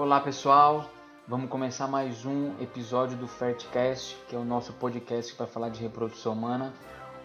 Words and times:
Olá 0.00 0.18
pessoal, 0.18 0.86
vamos 1.28 1.50
começar 1.50 1.86
mais 1.86 2.24
um 2.24 2.58
episódio 2.58 3.18
do 3.18 3.28
Fertcast, 3.28 4.16
que 4.26 4.34
é 4.34 4.38
o 4.38 4.46
nosso 4.46 4.72
podcast 4.72 5.34
para 5.34 5.46
falar 5.46 5.68
de 5.68 5.78
reprodução 5.78 6.32
humana. 6.32 6.72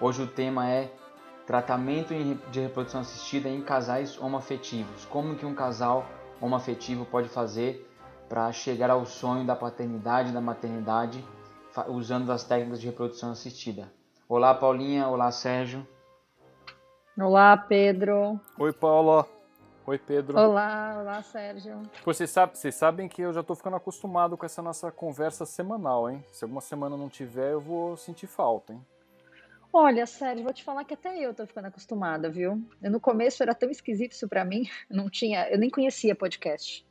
Hoje 0.02 0.24
o 0.24 0.28
tema 0.28 0.70
é 0.70 0.92
tratamento 1.48 2.14
de 2.52 2.60
reprodução 2.60 3.00
assistida 3.00 3.48
em 3.48 3.62
casais 3.62 4.20
homoafetivos. 4.20 5.06
Como 5.06 5.38
que 5.38 5.46
um 5.46 5.56
casal 5.56 6.06
homoafetivo 6.42 7.06
pode 7.06 7.29
fazer 7.29 7.90
para 8.28 8.51
chegar 8.51 8.89
ao 8.89 9.05
sonho 9.05 9.46
da 9.46 9.55
paternidade 9.55 10.31
e 10.31 10.33
da 10.33 10.42
maternidade 10.42 11.23
usando 11.87 12.29
as 12.29 12.44
técnicas 12.44 12.81
de 12.81 12.87
reprodução 12.87 13.31
assistida. 13.31 13.89
Olá 14.28 14.53
Paulinha, 14.53 15.07
olá 15.07 15.31
Sérgio. 15.31 15.87
Olá 17.17 17.55
Pedro. 17.55 18.38
Oi 18.59 18.73
Paula. 18.73 19.34
Oi, 19.88 19.99
Pedro. 19.99 20.36
Olá, 20.36 20.98
olá, 20.99 21.22
Sérgio. 21.22 21.84
Vocês, 22.03 22.31
sabe, 22.31 22.57
vocês 22.57 22.73
sabem 22.73 23.07
que 23.07 23.21
eu 23.21 23.31
já 23.31 23.41
estou 23.41 23.55
ficando 23.55 23.75
acostumado 23.75 24.35
com 24.35 24.44
essa 24.44 24.59
nossa 24.59 24.91
conversa 24.91 25.45
semanal, 25.45 26.09
hein? 26.09 26.25
Se 26.31 26.44
alguma 26.44 26.61
semana 26.61 26.98
não 26.98 27.08
tiver, 27.08 27.52
eu 27.52 27.61
vou 27.61 27.95
sentir 27.95 28.25
falta, 28.25 28.73
hein? 28.73 28.84
Olha, 29.71 30.05
Sérgio, 30.05 30.44
vou 30.44 30.53
te 30.53 30.63
falar 30.63 30.85
que 30.85 30.94
até 30.94 31.20
eu 31.20 31.31
estou 31.31 31.45
ficando 31.45 31.67
acostumada, 31.67 32.30
viu? 32.30 32.63
Eu, 32.81 32.89
no 32.89 32.99
começo 32.99 33.44
era 33.44 33.53
tão 33.53 33.70
esquisito 33.70 34.13
isso 34.13 34.27
para 34.27 34.45
mim, 34.45 34.63
não 34.89 35.09
tinha, 35.09 35.49
eu 35.49 35.59
nem 35.59 35.70
conhecia 35.70 36.16
podcast. 36.16 36.84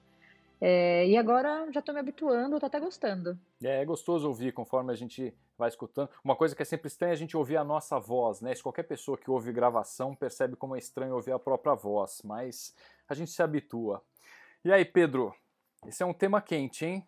É, 0.60 1.06
e 1.06 1.16
agora 1.16 1.70
já 1.72 1.80
estou 1.80 1.94
me 1.94 2.00
habituando, 2.00 2.56
estou 2.56 2.66
até 2.66 2.80
gostando. 2.80 3.38
É, 3.62 3.82
é 3.82 3.84
gostoso 3.84 4.28
ouvir 4.28 4.52
conforme 4.52 4.92
a 4.92 4.96
gente 4.96 5.34
vai 5.58 5.68
escutando. 5.68 6.08
Uma 6.22 6.36
coisa 6.36 6.54
que 6.54 6.62
é 6.62 6.64
sempre 6.64 6.88
estranha 6.88 7.12
é 7.12 7.14
a 7.14 7.18
gente 7.18 7.36
ouvir 7.36 7.56
a 7.56 7.64
nossa 7.64 7.98
voz, 7.98 8.40
né? 8.40 8.54
Se 8.54 8.62
qualquer 8.62 8.84
pessoa 8.84 9.18
que 9.18 9.30
ouve 9.30 9.52
gravação 9.52 10.14
percebe 10.14 10.56
como 10.56 10.74
é 10.74 10.78
estranho 10.78 11.14
ouvir 11.14 11.32
a 11.32 11.38
própria 11.38 11.74
voz, 11.74 12.20
mas 12.24 12.74
a 13.08 13.14
gente 13.14 13.30
se 13.30 13.42
habitua. 13.42 14.02
E 14.64 14.72
aí, 14.72 14.84
Pedro? 14.84 15.34
Esse 15.86 16.02
é 16.02 16.06
um 16.06 16.14
tema 16.14 16.40
quente, 16.40 16.86
hein? 16.86 17.06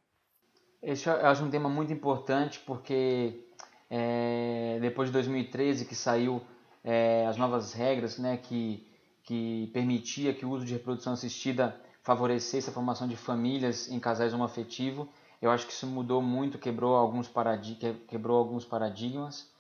Esse 0.83 1.09
eu 1.09 1.27
acho 1.27 1.43
um 1.43 1.51
tema 1.51 1.69
muito 1.69 1.93
importante 1.93 2.61
porque 2.61 3.43
é, 3.91 4.79
depois 4.81 5.09
de 5.09 5.13
2013 5.15 5.87
que 5.87 5.95
saiu 5.95 6.43
é, 6.85 7.27
as 7.27 7.37
novas 7.37 7.73
regras, 7.73 8.19
né, 8.19 8.37
que, 8.37 8.87
que 9.27 9.69
permitia 9.75 10.33
que 10.33 10.47
o 10.47 10.51
uso 10.51 10.65
de 10.65 10.73
reprodução 10.73 11.13
assistida 11.13 11.79
favorecesse 12.03 12.71
a 12.71 12.73
formação 12.73 13.09
de 13.09 13.17
famílias 13.17 13.91
em 13.91 13.99
casais 13.99 14.33
homoafetivos. 14.33 15.09
Eu 15.43 15.51
acho 15.51 15.67
que 15.67 15.73
isso 15.73 15.87
mudou 15.87 16.23
muito, 16.23 16.59
quebrou 16.59 16.95
alguns, 16.95 17.27
paradig 17.29 17.77
quebrou 18.09 18.39
alguns 18.39 18.65
paradigmas. 18.65 19.51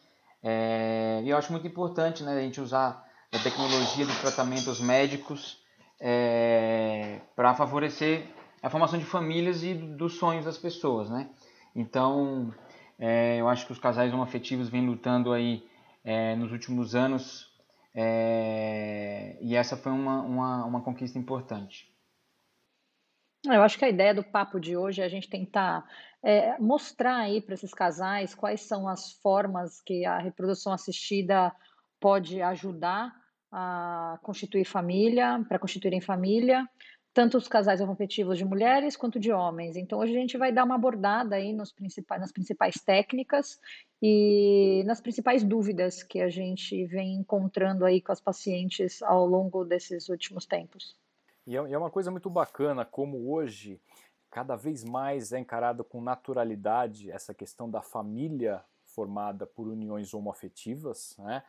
É, 0.42 1.20
e 1.24 1.28
eu 1.28 1.36
acho 1.36 1.50
muito 1.50 1.66
importante 1.66 2.22
né, 2.22 2.38
a 2.38 2.40
gente 2.40 2.60
usar 2.60 3.04
a 3.32 3.38
tecnologia 3.40 4.06
dos 4.06 4.18
tratamentos 4.20 4.80
médicos 4.80 5.58
é, 6.00 7.20
para 7.34 7.52
favorecer 7.54 8.24
a 8.62 8.70
formação 8.70 8.98
de 8.98 9.04
famílias 9.04 9.64
e 9.64 9.74
dos 9.74 10.14
sonhos 10.14 10.44
das 10.44 10.56
pessoas. 10.56 11.10
Né? 11.10 11.28
Então, 11.74 12.54
é, 13.00 13.38
eu 13.40 13.48
acho 13.48 13.66
que 13.66 13.72
os 13.72 13.80
casais 13.80 14.14
homoafetivos 14.14 14.68
vêm 14.68 14.86
lutando 14.86 15.32
aí 15.32 15.66
é, 16.04 16.36
nos 16.36 16.52
últimos 16.52 16.94
anos 16.94 17.45
é, 17.98 19.38
e 19.40 19.56
essa 19.56 19.74
foi 19.74 19.90
uma, 19.90 20.20
uma, 20.20 20.64
uma 20.66 20.82
conquista 20.82 21.18
importante. 21.18 21.90
Eu 23.46 23.62
acho 23.62 23.78
que 23.78 23.84
a 23.86 23.88
ideia 23.88 24.12
do 24.12 24.22
papo 24.22 24.60
de 24.60 24.76
hoje 24.76 25.00
é 25.00 25.04
a 25.04 25.08
gente 25.08 25.30
tentar 25.30 25.86
é, 26.22 26.58
mostrar 26.58 27.16
aí 27.16 27.40
para 27.40 27.54
esses 27.54 27.72
casais 27.72 28.34
quais 28.34 28.60
são 28.60 28.86
as 28.86 29.12
formas 29.12 29.80
que 29.80 30.04
a 30.04 30.18
reprodução 30.18 30.72
assistida 30.72 31.54
pode 31.98 32.42
ajudar 32.42 33.14
a 33.50 34.18
constituir 34.22 34.66
família, 34.66 35.42
para 35.48 35.58
constituírem 35.58 36.00
família, 36.00 36.68
tanto 37.16 37.38
os 37.38 37.48
casais 37.48 37.80
homoafetivos 37.80 38.36
de 38.36 38.44
mulheres 38.44 38.94
quanto 38.94 39.18
de 39.18 39.32
homens. 39.32 39.74
Então 39.74 40.00
hoje 40.00 40.14
a 40.14 40.20
gente 40.20 40.36
vai 40.36 40.52
dar 40.52 40.64
uma 40.64 40.74
abordada 40.74 41.36
aí 41.36 41.50
nos 41.50 41.72
principais, 41.72 42.20
nas 42.20 42.30
principais 42.30 42.74
técnicas 42.74 43.58
e 44.02 44.82
nas 44.84 45.00
principais 45.00 45.42
dúvidas 45.42 46.02
que 46.02 46.20
a 46.20 46.28
gente 46.28 46.84
vem 46.84 47.14
encontrando 47.14 47.86
aí 47.86 48.02
com 48.02 48.12
as 48.12 48.20
pacientes 48.20 49.02
ao 49.02 49.24
longo 49.26 49.64
desses 49.64 50.10
últimos 50.10 50.44
tempos. 50.44 50.94
É, 51.48 51.52
e 51.52 51.56
é 51.56 51.78
uma 51.78 51.90
coisa 51.90 52.10
muito 52.10 52.28
bacana 52.28 52.84
como 52.84 53.32
hoje 53.32 53.80
cada 54.30 54.54
vez 54.54 54.84
mais 54.84 55.32
é 55.32 55.38
encarado 55.38 55.82
com 55.82 56.02
naturalidade 56.02 57.10
essa 57.10 57.32
questão 57.32 57.70
da 57.70 57.80
família 57.80 58.62
formada 58.84 59.46
por 59.46 59.68
uniões 59.68 60.12
homoafetivas, 60.12 61.16
né? 61.18 61.42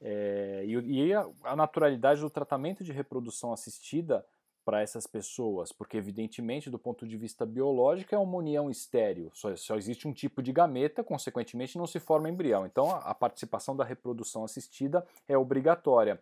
É, 0.00 0.64
e, 0.64 1.08
e 1.08 1.12
a 1.12 1.54
naturalidade 1.54 2.22
do 2.22 2.30
tratamento 2.30 2.82
de 2.82 2.90
reprodução 2.90 3.52
assistida 3.52 4.24
para 4.64 4.80
essas 4.80 5.06
pessoas, 5.06 5.72
porque 5.72 5.96
evidentemente 5.96 6.70
do 6.70 6.78
ponto 6.78 7.06
de 7.06 7.16
vista 7.16 7.46
biológico 7.46 8.14
é 8.14 8.18
uma 8.18 8.38
união 8.38 8.70
estéreo, 8.70 9.30
só, 9.32 9.54
só 9.56 9.76
existe 9.76 10.06
um 10.06 10.12
tipo 10.12 10.42
de 10.42 10.52
gameta, 10.52 11.02
consequentemente 11.02 11.78
não 11.78 11.86
se 11.86 11.98
forma 11.98 12.28
embrião. 12.28 12.66
Então 12.66 12.90
a, 12.90 12.98
a 12.98 13.14
participação 13.14 13.76
da 13.76 13.84
reprodução 13.84 14.44
assistida 14.44 15.06
é 15.28 15.36
obrigatória. 15.36 16.20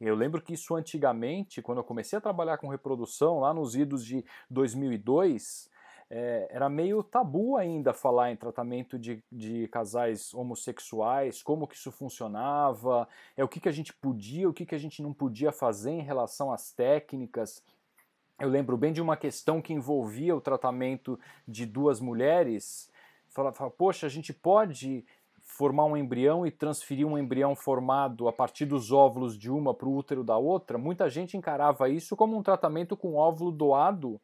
Eu 0.00 0.14
lembro 0.14 0.40
que 0.40 0.54
isso 0.54 0.74
antigamente, 0.74 1.60
quando 1.60 1.78
eu 1.78 1.84
comecei 1.84 2.16
a 2.16 2.22
trabalhar 2.22 2.56
com 2.56 2.68
reprodução, 2.68 3.40
lá 3.40 3.52
nos 3.52 3.76
idos 3.76 4.04
de 4.04 4.24
2002, 4.48 5.68
é, 6.12 6.48
era 6.50 6.68
meio 6.68 7.04
tabu 7.04 7.56
ainda 7.56 7.92
falar 7.92 8.32
em 8.32 8.36
tratamento 8.36 8.98
de, 8.98 9.22
de, 9.30 9.68
casais 9.68 10.34
homossexuais, 10.34 11.40
como 11.40 11.68
que 11.68 11.76
isso 11.76 11.92
funcionava, 11.92 13.06
é 13.36 13.44
o 13.44 13.48
que, 13.48 13.60
que 13.60 13.68
a 13.68 13.72
gente 13.72 13.92
podia, 13.94 14.48
o 14.48 14.52
que, 14.52 14.66
que 14.66 14.74
a 14.74 14.78
gente 14.78 15.00
não 15.02 15.12
podia 15.12 15.52
fazer 15.52 15.92
em 15.92 16.02
relação 16.02 16.52
às 16.52 16.72
técnicas. 16.72 17.62
Eu 18.40 18.48
lembro 18.48 18.74
bem 18.74 18.90
de 18.90 19.02
uma 19.02 19.18
questão 19.18 19.60
que 19.60 19.74
envolvia 19.74 20.34
o 20.34 20.40
tratamento 20.40 21.20
de 21.46 21.66
duas 21.66 22.00
mulheres. 22.00 22.90
Falava, 23.28 23.70
poxa, 23.70 24.06
a 24.06 24.08
gente 24.08 24.32
pode 24.32 25.04
formar 25.42 25.84
um 25.84 25.94
embrião 25.94 26.46
e 26.46 26.50
transferir 26.50 27.06
um 27.06 27.18
embrião 27.18 27.54
formado 27.54 28.28
a 28.28 28.32
partir 28.32 28.64
dos 28.64 28.90
óvulos 28.90 29.36
de 29.36 29.50
uma 29.50 29.74
para 29.74 29.86
o 29.86 29.94
útero 29.94 30.24
da 30.24 30.38
outra, 30.38 30.78
muita 30.78 31.10
gente 31.10 31.36
encarava 31.36 31.90
isso 31.90 32.16
como 32.16 32.34
um 32.34 32.42
tratamento 32.42 32.96
com 32.96 33.14
óvulo 33.14 33.52
doado 33.52 34.18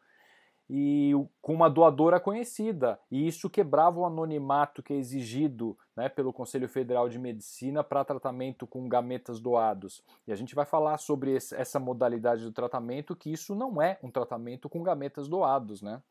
e 0.69 1.13
com 1.41 1.55
uma 1.55 1.71
doadora 1.71 2.19
conhecida. 2.19 2.99
E 3.11 3.27
isso 3.27 3.49
quebrava 3.49 4.01
o 4.01 4.07
anonimato 4.07 4.83
que 4.83 4.93
é 4.93 4.97
exigido 4.97 5.79
né, 5.97 6.09
pelo 6.09 6.33
Conselho 6.33 6.69
Federal 6.69 7.09
de 7.09 7.19
Medicina 7.19 7.85
para 7.85 8.05
tratamento 8.05 8.67
com 8.67 8.89
gametas 8.89 9.41
doados. 9.41 10.03
E 10.27 10.33
a 10.33 10.37
gente 10.37 10.55
vai 10.55 10.67
falar 10.67 10.99
sobre 10.99 11.33
esse, 11.33 11.55
essa 11.55 11.79
modalidade 11.79 12.43
do 12.43 12.53
tratamento, 12.53 13.15
que 13.15 13.33
isso 13.33 13.55
não 13.55 13.81
é 13.81 13.99
um 14.03 14.11
tratamento 14.11 14.69
com 14.69 14.83
gametas 14.83 15.29
doados. 15.29 15.81
Né? 15.81 16.03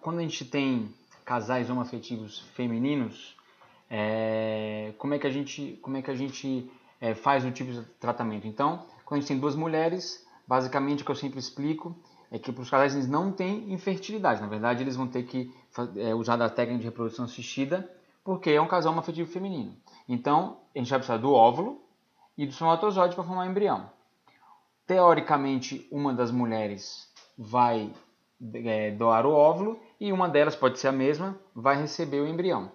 Quando 0.00 0.18
a 0.18 0.22
gente 0.22 0.44
tem 0.44 0.92
casais 1.24 1.70
homoafetivos 1.70 2.40
femininos, 2.54 3.36
é, 3.88 4.92
como 4.98 5.14
é 5.14 5.18
que 5.18 5.26
a 5.26 5.30
gente, 5.30 5.78
como 5.80 5.96
é 5.96 6.02
que 6.02 6.10
a 6.10 6.14
gente 6.14 6.70
é, 7.00 7.14
faz 7.14 7.44
o 7.44 7.52
tipo 7.52 7.70
de 7.70 7.82
tratamento? 8.00 8.48
Então, 8.48 8.84
quando 9.04 9.18
a 9.18 9.20
gente 9.20 9.28
tem 9.28 9.38
duas 9.38 9.54
mulheres, 9.54 10.26
basicamente 10.46 11.02
o 11.02 11.04
que 11.04 11.10
eu 11.12 11.16
sempre 11.16 11.38
explico 11.38 11.96
é 12.30 12.38
que 12.38 12.52
para 12.52 12.62
os 12.62 12.70
casais 12.70 12.94
eles 12.94 13.08
não 13.08 13.32
têm 13.32 13.72
infertilidade. 13.72 14.40
Na 14.40 14.46
verdade, 14.46 14.82
eles 14.82 14.96
vão 14.96 15.06
ter 15.06 15.22
que 15.24 15.52
é, 15.96 16.14
usar 16.14 16.36
da 16.36 16.48
técnica 16.48 16.80
de 16.80 16.84
reprodução 16.86 17.24
assistida 17.24 17.88
porque 18.24 18.50
é 18.50 18.60
um 18.60 18.66
casal 18.66 18.92
homoafetivo 18.92 19.30
feminino. 19.30 19.72
Então, 20.08 20.58
a 20.74 20.78
gente 20.78 20.90
vai 20.90 20.98
precisar 20.98 21.18
do 21.18 21.32
óvulo 21.32 21.80
e 22.36 22.44
do 22.44 22.50
espermatozoide 22.50 23.14
para 23.14 23.22
formar 23.22 23.46
o 23.46 23.50
embrião. 23.50 23.88
Teoricamente, 24.84 25.86
uma 25.92 26.12
das 26.12 26.32
mulheres 26.32 27.08
vai 27.38 27.92
é, 28.52 28.90
doar 28.90 29.26
o 29.26 29.32
óvulo 29.32 29.78
e 30.00 30.12
uma 30.12 30.28
delas, 30.28 30.56
pode 30.56 30.78
ser 30.78 30.88
a 30.88 30.92
mesma, 30.92 31.38
vai 31.54 31.80
receber 31.80 32.20
o 32.20 32.26
embrião. 32.26 32.70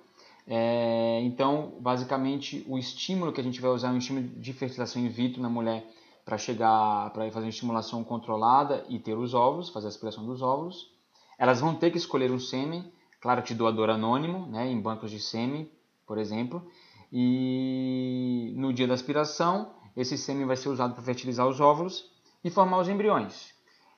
É, 0.48 1.20
então, 1.24 1.74
basicamente, 1.80 2.66
o 2.68 2.78
estímulo 2.78 3.32
que 3.32 3.42
a 3.42 3.44
gente 3.44 3.62
vai 3.62 3.72
usar 3.72 3.90
é 3.90 3.92
um 3.92 3.98
estímulo 3.98 4.28
de 4.28 4.54
fertilização 4.54 5.02
in 5.02 5.10
vitro 5.10 5.42
na 5.42 5.50
mulher 5.50 5.86
para 6.26 6.38
chegar, 6.38 7.12
para 7.12 7.30
fazer 7.32 7.46
uma 7.46 7.50
estimulação 7.50 8.04
controlada 8.04 8.86
e 8.90 9.00
ter 9.00 9.18
os 9.18 9.34
óvulos, 9.34 9.70
fazer 9.70 9.88
a 9.88 9.90
aspiração 9.90 10.26
dos 10.26 10.42
óvulos. 10.42 10.92
Elas 11.38 11.60
vão 11.60 11.76
ter 11.76 11.92
que 11.92 11.98
escolher 11.98 12.32
um 12.32 12.40
sêmen, 12.40 12.92
claro 13.20 13.42
que 13.42 13.54
doador 13.54 13.90
anônimo, 13.90 14.48
né, 14.48 14.68
em 14.70 14.80
bancos 14.80 15.10
de 15.10 15.20
sêmen, 15.20 15.70
por 16.06 16.18
exemplo. 16.18 16.66
E 17.12 18.54
no 18.56 18.72
dia 18.72 18.88
da 18.88 18.94
aspiração, 18.94 19.74
esse 19.96 20.18
sêmen 20.18 20.46
vai 20.46 20.56
ser 20.56 20.70
usado 20.70 20.94
para 20.94 21.04
fertilizar 21.04 21.48
os 21.48 21.60
óvulos 21.60 22.12
e 22.44 22.50
formar 22.50 22.80
os 22.80 22.90
embriões. 22.90 23.54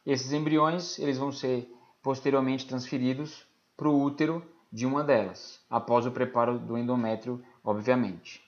Esses 0.05 0.31
embriões 0.33 0.97
eles 0.99 1.17
vão 1.17 1.31
ser 1.31 1.71
posteriormente 2.01 2.67
transferidos 2.67 3.45
para 3.77 3.89
o 3.89 4.01
útero 4.01 4.43
de 4.71 4.85
uma 4.85 5.03
delas, 5.03 5.63
após 5.69 6.05
o 6.05 6.11
preparo 6.11 6.57
do 6.57 6.77
endométrio, 6.77 7.43
obviamente. 7.63 8.41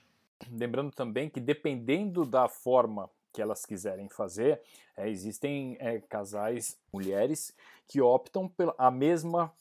Lembrando 0.51 0.91
também 0.91 1.29
que 1.29 1.39
dependendo 1.39 2.25
da 2.25 2.47
forma 2.47 3.09
que 3.35 3.41
elas 3.41 3.65
quiserem 3.65 4.07
fazer, 4.07 4.61
é, 4.95 5.09
existem 5.09 5.75
é, 5.81 5.99
casais, 5.99 6.79
mulheres, 6.91 7.53
que 7.85 7.99
optam 7.99 8.47
pela 8.47 8.89
mesma 8.89 9.51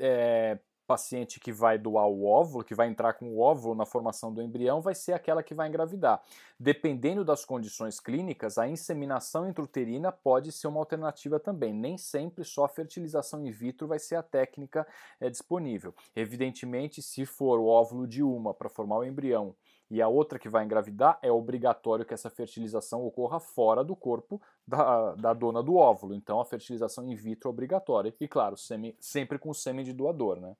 é, 0.00 0.58
paciente 0.86 1.38
que 1.38 1.52
vai 1.52 1.78
doar 1.78 2.06
o 2.08 2.24
óvulo, 2.24 2.64
que 2.64 2.74
vai 2.74 2.88
entrar 2.88 3.12
com 3.12 3.28
o 3.28 3.38
óvulo 3.38 3.74
na 3.74 3.84
formação 3.84 4.32
do 4.32 4.40
embrião, 4.40 4.80
vai 4.80 4.94
ser 4.94 5.12
aquela 5.12 5.42
que 5.42 5.54
vai 5.54 5.68
engravidar. 5.68 6.22
Dependendo 6.58 7.22
das 7.22 7.44
condições 7.44 8.00
clínicas, 8.00 8.56
a 8.56 8.66
inseminação 8.66 9.46
intrauterina 9.46 10.10
pode 10.10 10.50
ser 10.50 10.68
uma 10.68 10.80
alternativa 10.80 11.38
também. 11.38 11.74
Nem 11.74 11.98
sempre 11.98 12.44
só 12.44 12.64
a 12.64 12.68
fertilização 12.68 13.46
in 13.46 13.50
vitro 13.50 13.86
vai 13.86 13.98
ser 13.98 14.16
a 14.16 14.22
técnica 14.22 14.86
é, 15.20 15.28
disponível. 15.28 15.94
Evidentemente, 16.16 17.02
se 17.02 17.26
for 17.26 17.58
o 17.60 17.66
óvulo 17.66 18.06
de 18.06 18.22
uma 18.22 18.54
para 18.54 18.70
formar 18.70 18.98
o 18.98 19.04
embrião 19.04 19.54
e 19.92 20.00
a 20.00 20.08
outra 20.08 20.38
que 20.38 20.48
vai 20.48 20.64
engravidar, 20.64 21.18
é 21.20 21.30
obrigatório 21.30 22.06
que 22.06 22.14
essa 22.14 22.30
fertilização 22.30 23.04
ocorra 23.04 23.38
fora 23.38 23.84
do 23.84 23.94
corpo 23.94 24.40
da, 24.66 25.14
da 25.16 25.34
dona 25.34 25.62
do 25.62 25.76
óvulo. 25.76 26.14
Então 26.14 26.40
a 26.40 26.46
fertilização 26.46 27.06
in 27.06 27.14
vitro 27.14 27.50
é 27.50 27.52
obrigatória. 27.52 28.14
E 28.18 28.26
claro, 28.26 28.56
semi, 28.56 28.96
sempre 28.98 29.38
com 29.38 29.52
sêmen 29.52 29.84
de 29.84 29.92
doador, 29.92 30.40
né? 30.40 30.56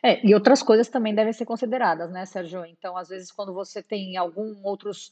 É, 0.00 0.24
e 0.24 0.32
outras 0.34 0.62
coisas 0.62 0.88
também 0.88 1.16
devem 1.16 1.32
ser 1.32 1.46
consideradas, 1.46 2.08
né, 2.12 2.24
Sérgio? 2.26 2.64
Então, 2.64 2.96
às 2.96 3.08
vezes, 3.08 3.32
quando 3.32 3.52
você 3.52 3.82
tem 3.82 4.16
algum 4.16 4.64
outros. 4.64 5.10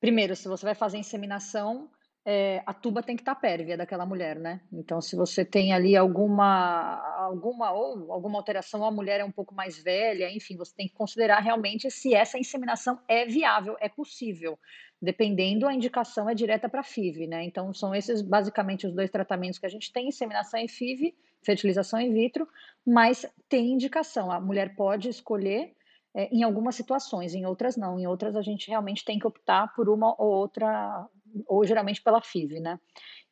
Primeiro, 0.00 0.34
se 0.34 0.48
você 0.48 0.64
vai 0.64 0.74
fazer 0.74 0.98
inseminação, 0.98 1.88
é, 2.24 2.62
a 2.64 2.72
tuba 2.72 3.02
tem 3.02 3.16
que 3.16 3.22
estar 3.22 3.34
tá 3.34 3.40
pérvia 3.40 3.76
daquela 3.76 4.06
mulher, 4.06 4.38
né? 4.38 4.60
Então, 4.72 5.00
se 5.00 5.16
você 5.16 5.44
tem 5.44 5.72
ali 5.72 5.96
alguma, 5.96 6.96
alguma 7.16 7.72
ou 7.72 8.12
alguma 8.12 8.38
alteração, 8.38 8.84
a 8.84 8.90
mulher 8.90 9.20
é 9.20 9.24
um 9.24 9.32
pouco 9.32 9.54
mais 9.54 9.82
velha, 9.82 10.30
enfim, 10.30 10.56
você 10.56 10.72
tem 10.74 10.86
que 10.86 10.94
considerar 10.94 11.40
realmente 11.40 11.90
se 11.90 12.14
essa 12.14 12.38
inseminação 12.38 13.00
é 13.08 13.26
viável, 13.26 13.76
é 13.80 13.88
possível. 13.88 14.56
Dependendo, 15.00 15.66
a 15.66 15.74
indicação 15.74 16.30
é 16.30 16.34
direta 16.34 16.68
para 16.68 16.84
FIV, 16.84 17.26
né? 17.26 17.44
Então, 17.44 17.74
são 17.74 17.92
esses 17.92 18.22
basicamente 18.22 18.86
os 18.86 18.94
dois 18.94 19.10
tratamentos 19.10 19.58
que 19.58 19.66
a 19.66 19.70
gente 19.70 19.92
tem: 19.92 20.08
inseminação 20.08 20.60
em 20.60 20.68
FIV, 20.68 21.16
fertilização 21.42 22.00
in 22.00 22.12
vitro, 22.12 22.46
mas 22.86 23.26
tem 23.48 23.72
indicação. 23.72 24.30
A 24.30 24.40
mulher 24.40 24.76
pode 24.76 25.08
escolher 25.08 25.74
é, 26.14 26.28
em 26.32 26.44
algumas 26.44 26.76
situações, 26.76 27.34
em 27.34 27.44
outras 27.46 27.76
não. 27.76 27.98
Em 27.98 28.06
outras, 28.06 28.36
a 28.36 28.42
gente 28.42 28.68
realmente 28.68 29.04
tem 29.04 29.18
que 29.18 29.26
optar 29.26 29.74
por 29.74 29.88
uma 29.88 30.14
ou 30.22 30.30
outra 30.30 31.08
ou 31.46 31.64
geralmente 31.64 32.02
pela 32.02 32.20
FIV, 32.20 32.60
né? 32.60 32.78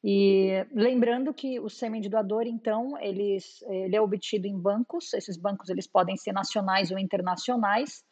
E 0.02 0.66
lembrando 0.72 1.34
que 1.34 1.60
o 1.60 1.68
sêmen 1.68 2.00
de 2.00 2.08
doador, 2.08 2.46
então, 2.46 2.98
eles, 2.98 3.62
ele 3.68 3.94
é 3.94 4.00
obtido 4.00 4.46
em 4.46 4.58
bancos, 4.58 5.12
esses 5.12 5.36
bancos 5.36 5.68
eles 5.68 5.86
podem 5.86 6.16
ser 6.16 6.32
nacionais 6.32 6.90
ou 6.90 6.98
internacionais, 6.98 8.02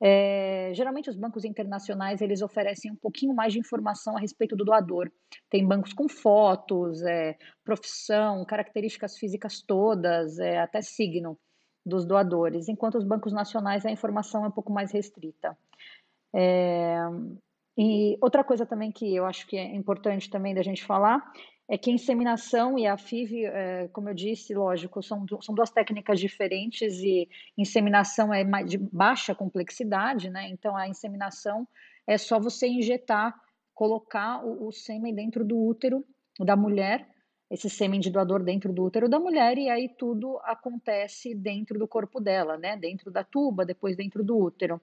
é, 0.00 0.70
geralmente 0.74 1.10
os 1.10 1.16
bancos 1.16 1.44
internacionais 1.44 2.20
eles 2.20 2.40
oferecem 2.40 2.90
um 2.92 2.96
pouquinho 2.96 3.34
mais 3.34 3.52
de 3.52 3.58
informação 3.58 4.16
a 4.16 4.20
respeito 4.20 4.54
do 4.54 4.64
doador. 4.64 5.10
Tem 5.50 5.66
bancos 5.66 5.92
com 5.92 6.08
fotos, 6.08 7.02
é, 7.02 7.36
profissão, 7.64 8.44
características 8.44 9.18
físicas 9.18 9.60
todas, 9.60 10.38
é, 10.38 10.58
até 10.58 10.80
signo 10.80 11.38
dos 11.84 12.04
doadores, 12.04 12.68
enquanto 12.68 12.96
os 12.96 13.04
bancos 13.04 13.32
nacionais 13.32 13.84
a 13.84 13.90
informação 13.90 14.44
é 14.44 14.48
um 14.48 14.52
pouco 14.52 14.72
mais 14.72 14.92
restrita. 14.92 15.56
É, 16.34 16.98
e 17.78 18.18
outra 18.20 18.42
coisa 18.42 18.66
também 18.66 18.90
que 18.90 19.14
eu 19.14 19.24
acho 19.24 19.46
que 19.46 19.56
é 19.56 19.72
importante 19.72 20.28
também 20.28 20.52
da 20.52 20.62
gente 20.62 20.84
falar 20.84 21.22
é 21.68 21.78
que 21.78 21.90
a 21.90 21.94
inseminação 21.94 22.76
e 22.76 22.86
a 22.86 22.96
FIV, 22.96 23.44
é, 23.44 23.88
como 23.92 24.08
eu 24.08 24.14
disse, 24.14 24.52
lógico, 24.52 25.00
são, 25.00 25.24
são 25.40 25.54
duas 25.54 25.70
técnicas 25.70 26.18
diferentes 26.18 26.94
e 26.94 27.28
inseminação 27.56 28.34
é 28.34 28.42
de 28.64 28.78
baixa 28.78 29.32
complexidade, 29.32 30.28
né? 30.28 30.48
Então 30.48 30.76
a 30.76 30.88
inseminação 30.88 31.68
é 32.04 32.18
só 32.18 32.40
você 32.40 32.66
injetar, 32.66 33.32
colocar 33.74 34.44
o, 34.44 34.66
o 34.66 34.72
sêmen 34.72 35.14
dentro 35.14 35.44
do 35.44 35.56
útero 35.56 36.04
da 36.40 36.56
mulher 36.56 37.06
esse 37.50 37.70
sêmen 37.70 37.98
de 37.98 38.10
doador 38.10 38.42
dentro 38.42 38.72
do 38.72 38.84
útero 38.84 39.08
da 39.08 39.18
mulher 39.18 39.56
e 39.56 39.70
aí 39.70 39.88
tudo 39.88 40.38
acontece 40.42 41.34
dentro 41.34 41.78
do 41.78 41.88
corpo 41.88 42.20
dela, 42.20 42.58
né? 42.58 42.76
Dentro 42.76 43.10
da 43.10 43.24
tuba, 43.24 43.64
depois 43.64 43.96
dentro 43.96 44.22
do 44.22 44.36
útero. 44.36 44.80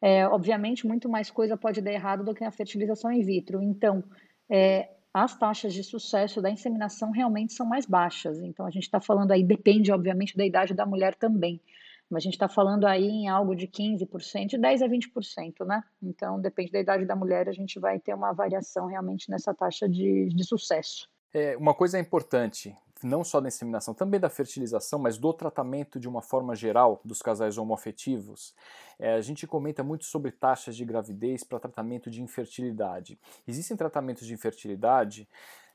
É, 0.00 0.26
obviamente, 0.26 0.86
muito 0.86 1.08
mais 1.08 1.30
coisa 1.30 1.56
pode 1.56 1.82
dar 1.82 1.92
errado 1.92 2.24
do 2.24 2.34
que 2.34 2.44
a 2.44 2.50
fertilização 2.50 3.12
in 3.12 3.22
vitro. 3.22 3.62
Então, 3.62 4.02
é, 4.48 4.88
as 5.12 5.38
taxas 5.38 5.74
de 5.74 5.84
sucesso 5.84 6.40
da 6.40 6.50
inseminação 6.50 7.10
realmente 7.10 7.52
são 7.52 7.66
mais 7.66 7.84
baixas. 7.84 8.38
Então, 8.40 8.66
a 8.66 8.70
gente 8.70 8.84
está 8.84 9.00
falando 9.00 9.32
aí, 9.32 9.42
depende, 9.42 9.92
obviamente, 9.92 10.36
da 10.36 10.44
idade 10.44 10.72
da 10.72 10.86
mulher 10.86 11.14
também. 11.14 11.60
Mas 12.08 12.22
a 12.22 12.24
gente 12.24 12.34
está 12.34 12.48
falando 12.48 12.86
aí 12.86 13.04
em 13.04 13.28
algo 13.28 13.54
de 13.54 13.66
15%, 13.66 14.46
de 14.46 14.58
10% 14.58 14.82
a 14.82 14.88
20%, 14.88 15.66
né? 15.66 15.82
Então, 16.02 16.40
depende 16.40 16.70
da 16.70 16.80
idade 16.80 17.04
da 17.04 17.16
mulher, 17.16 17.48
a 17.48 17.52
gente 17.52 17.80
vai 17.80 17.98
ter 17.98 18.14
uma 18.14 18.32
variação 18.32 18.86
realmente 18.86 19.30
nessa 19.30 19.52
taxa 19.52 19.88
de, 19.88 20.28
de 20.28 20.44
sucesso. 20.44 21.08
É, 21.32 21.56
uma 21.56 21.74
coisa 21.74 21.98
importante, 21.98 22.76
não 23.02 23.22
só 23.22 23.40
da 23.40 23.48
inseminação, 23.48 23.92
também 23.92 24.18
da 24.18 24.30
fertilização, 24.30 24.98
mas 24.98 25.18
do 25.18 25.32
tratamento 25.32 26.00
de 26.00 26.08
uma 26.08 26.22
forma 26.22 26.54
geral 26.54 27.00
dos 27.04 27.20
casais 27.20 27.58
homoafetivos. 27.58 28.54
É, 28.98 29.14
a 29.14 29.20
gente 29.20 29.46
comenta 29.46 29.82
muito 29.82 30.04
sobre 30.04 30.30
taxas 30.32 30.76
de 30.76 30.84
gravidez 30.84 31.44
para 31.44 31.60
tratamento 31.60 32.10
de 32.10 32.22
infertilidade. 32.22 33.18
Existem 33.46 33.76
tratamentos 33.76 34.26
de 34.26 34.32
infertilidade 34.32 35.28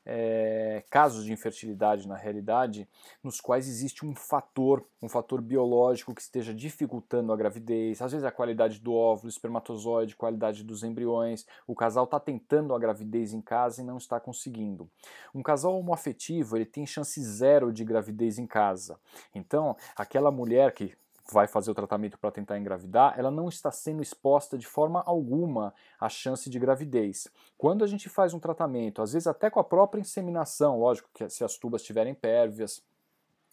é, 0.04 0.84
casos 0.90 1.24
de 1.24 1.32
infertilidade 1.32 2.08
na 2.08 2.16
realidade, 2.16 2.88
nos 3.22 3.40
quais 3.40 3.68
existe 3.68 4.04
um 4.04 4.14
fator, 4.14 4.84
um 5.00 5.08
fator 5.08 5.40
biológico 5.40 6.14
que 6.14 6.20
esteja 6.20 6.52
dificultando 6.52 7.32
a 7.32 7.36
gravidez, 7.36 8.02
às 8.02 8.12
vezes 8.12 8.24
a 8.24 8.30
qualidade 8.30 8.80
do 8.80 8.92
óvulo, 8.92 9.28
espermatozoide, 9.28 10.16
qualidade 10.16 10.64
dos 10.64 10.82
embriões, 10.82 11.46
o 11.66 11.74
casal 11.74 12.04
está 12.04 12.18
tentando 12.18 12.74
a 12.74 12.78
gravidez 12.78 13.32
em 13.32 13.40
casa 13.40 13.80
e 13.80 13.84
não 13.84 13.96
está 13.96 14.18
conseguindo. 14.18 14.90
Um 15.34 15.42
casal 15.42 15.78
homoafetivo 15.78 16.56
ele 16.56 16.66
tem 16.66 16.86
chance 16.86 17.22
zero 17.22 17.72
de 17.72 17.84
gravidez 17.84 18.38
em 18.38 18.46
casa. 18.46 18.98
Então, 19.34 19.76
aquela 19.96 20.30
mulher 20.30 20.72
que 20.72 20.94
vai 21.30 21.46
fazer 21.46 21.70
o 21.70 21.74
tratamento 21.74 22.18
para 22.18 22.30
tentar 22.30 22.58
engravidar, 22.58 23.14
ela 23.18 23.30
não 23.30 23.48
está 23.48 23.70
sendo 23.70 24.02
exposta 24.02 24.56
de 24.58 24.66
forma 24.66 25.02
alguma 25.06 25.74
à 26.00 26.08
chance 26.08 26.48
de 26.48 26.58
gravidez. 26.58 27.28
Quando 27.56 27.84
a 27.84 27.86
gente 27.86 28.08
faz 28.08 28.34
um 28.34 28.40
tratamento, 28.40 29.02
às 29.02 29.12
vezes 29.12 29.26
até 29.26 29.50
com 29.50 29.60
a 29.60 29.64
própria 29.64 30.00
inseminação, 30.00 30.78
lógico 30.78 31.08
que 31.12 31.28
se 31.28 31.44
as 31.44 31.56
tubas 31.56 31.82
estiverem 31.82 32.14
pérvias, 32.14 32.82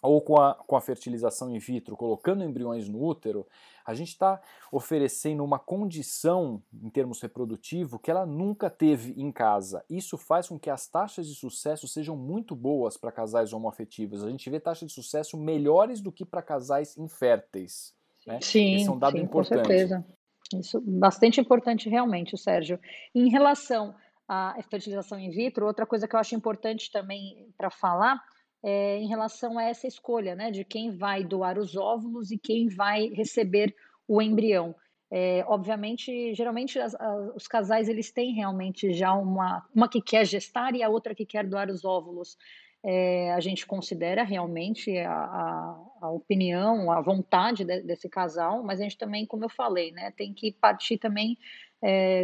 ou 0.02 0.22
com 0.22 0.40
a, 0.40 0.56
com 0.56 0.76
a 0.76 0.82
fertilização 0.82 1.54
in 1.54 1.60
vitro, 1.60 1.98
colocando 1.98 2.44
embriões 2.44 2.88
no 2.88 3.04
útero, 3.04 3.46
a 3.86 3.94
gente 3.94 4.10
está 4.10 4.42
oferecendo 4.72 5.44
uma 5.44 5.60
condição 5.60 6.62
em 6.74 6.90
termos 6.90 7.22
reprodutivo 7.22 8.00
que 8.00 8.12
ela 8.12 8.26
nunca 8.26 8.70
teve 8.70 9.14
em 9.20 9.32
casa. 9.32 9.84
Isso 9.90 10.18
faz 10.18 10.48
com 10.48 10.60
que 10.60 10.70
as 10.70 10.88
taxas 10.88 11.28
de 11.28 11.36
sucesso 11.36 11.88
sejam 11.88 12.16
muito 12.16 12.56
boas 12.56 12.98
para 12.98 13.12
casais 13.12 13.52
homoafetivos. 13.52 14.24
A 14.24 14.30
gente 14.30 14.50
vê 14.50 14.60
taxas 14.60 14.90
de 14.90 14.94
sucesso 14.94 15.38
melhores 15.38 16.02
do 16.02 16.12
que 16.12 16.24
para 16.24 16.42
casais 16.42 16.98
inférteis. 16.98 17.94
Né? 18.26 18.40
Sim, 18.42 18.76
Esse 18.76 18.88
é 18.88 18.92
um 18.92 19.00
dado 19.00 19.18
sim, 19.18 19.24
importante. 19.24 19.62
com 19.62 19.68
certeza. 19.68 20.06
Isso 20.54 20.82
bastante 20.82 21.42
importante 21.42 21.90
realmente, 21.90 22.38
Sérgio. 22.38 22.80
Em 23.14 23.30
relação 23.30 23.96
à 24.28 24.56
fertilização 24.70 25.20
in 25.20 25.30
vitro, 25.30 25.66
outra 25.66 25.86
coisa 25.86 26.08
que 26.08 26.16
eu 26.16 26.20
acho 26.20 26.36
importante 26.36 26.92
também 26.92 27.52
para 27.58 27.70
falar 27.70 28.22
é, 28.64 28.98
em 28.98 29.08
relação 29.08 29.58
a 29.58 29.64
essa 29.64 29.88
escolha, 29.88 30.36
né, 30.36 30.52
de 30.52 30.64
quem 30.64 30.92
vai 30.92 31.24
doar 31.24 31.58
os 31.58 31.76
óvulos 31.76 32.32
e 32.32 32.38
quem 32.38 32.68
vai 32.68 33.08
receber 33.10 33.74
o 34.08 34.22
embrião. 34.22 34.76
É, 35.12 35.44
obviamente, 35.48 36.36
geralmente 36.36 36.78
as, 36.80 36.94
as, 36.94 37.36
os 37.36 37.48
casais 37.48 37.90
eles 37.90 38.12
têm 38.12 38.34
realmente 38.34 38.94
já 38.94 39.14
uma, 39.14 39.66
uma 39.74 39.90
que 39.90 40.02
quer 40.02 40.26
gestar 40.26 40.76
e 40.76 40.84
a 40.84 40.90
outra 40.90 41.16
que 41.16 41.26
quer 41.26 41.48
doar 41.48 41.70
os 41.70 41.84
óvulos. 41.84 42.38
É, 42.84 43.34
a 43.34 43.40
gente 43.40 43.66
considera 43.66 44.24
realmente 44.24 44.98
a, 45.00 45.12
a, 45.12 45.86
a 46.02 46.12
opinião, 46.12 46.92
a 46.92 47.02
vontade 47.02 47.66
de, 47.66 47.82
desse 47.82 48.08
casal, 48.08 48.64
mas 48.64 48.80
a 48.80 48.84
gente 48.84 48.98
também, 48.98 49.26
como 49.26 49.44
eu 49.44 49.50
falei, 49.50 49.92
né, 49.92 50.12
tem 50.16 50.34
que 50.34 50.52
partir 50.52 50.98
também 50.98 51.38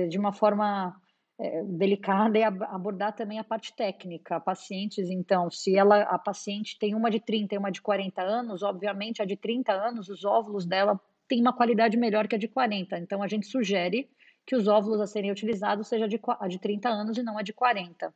de 0.09 0.19
uma 0.19 0.33
forma 0.33 0.93
é, 1.37 1.63
delicada 1.63 2.37
é 2.37 2.43
abordar 2.43 3.13
também 3.13 3.39
a 3.39 3.43
parte 3.43 3.73
técnica. 3.75 4.39
Pacientes, 4.39 5.09
então, 5.09 5.49
se 5.49 5.77
ela, 5.77 6.01
a 6.03 6.17
paciente 6.17 6.77
tem 6.79 6.95
uma 6.95 7.11
de 7.11 7.19
30 7.19 7.55
e 7.55 7.57
uma 7.57 7.71
de 7.71 7.81
40 7.81 8.21
anos, 8.21 8.63
obviamente 8.63 9.21
a 9.21 9.25
de 9.25 9.35
30 9.35 9.73
anos, 9.73 10.09
os 10.09 10.23
óvulos 10.23 10.65
dela 10.65 10.99
têm 11.27 11.41
uma 11.41 11.53
qualidade 11.53 11.97
melhor 11.97 12.27
que 12.27 12.35
a 12.35 12.39
de 12.39 12.47
40. 12.47 12.97
Então, 12.99 13.21
a 13.21 13.27
gente 13.27 13.47
sugere 13.47 14.09
que 14.45 14.55
os 14.55 14.67
óvulos 14.67 15.01
a 15.01 15.07
serem 15.07 15.31
utilizados 15.31 15.87
seja 15.87 16.07
de, 16.07 16.19
a 16.39 16.47
de 16.47 16.59
30 16.59 16.87
anos 16.87 17.17
e 17.17 17.23
não 17.23 17.37
a 17.37 17.41
de 17.41 17.51
40. 17.51 18.13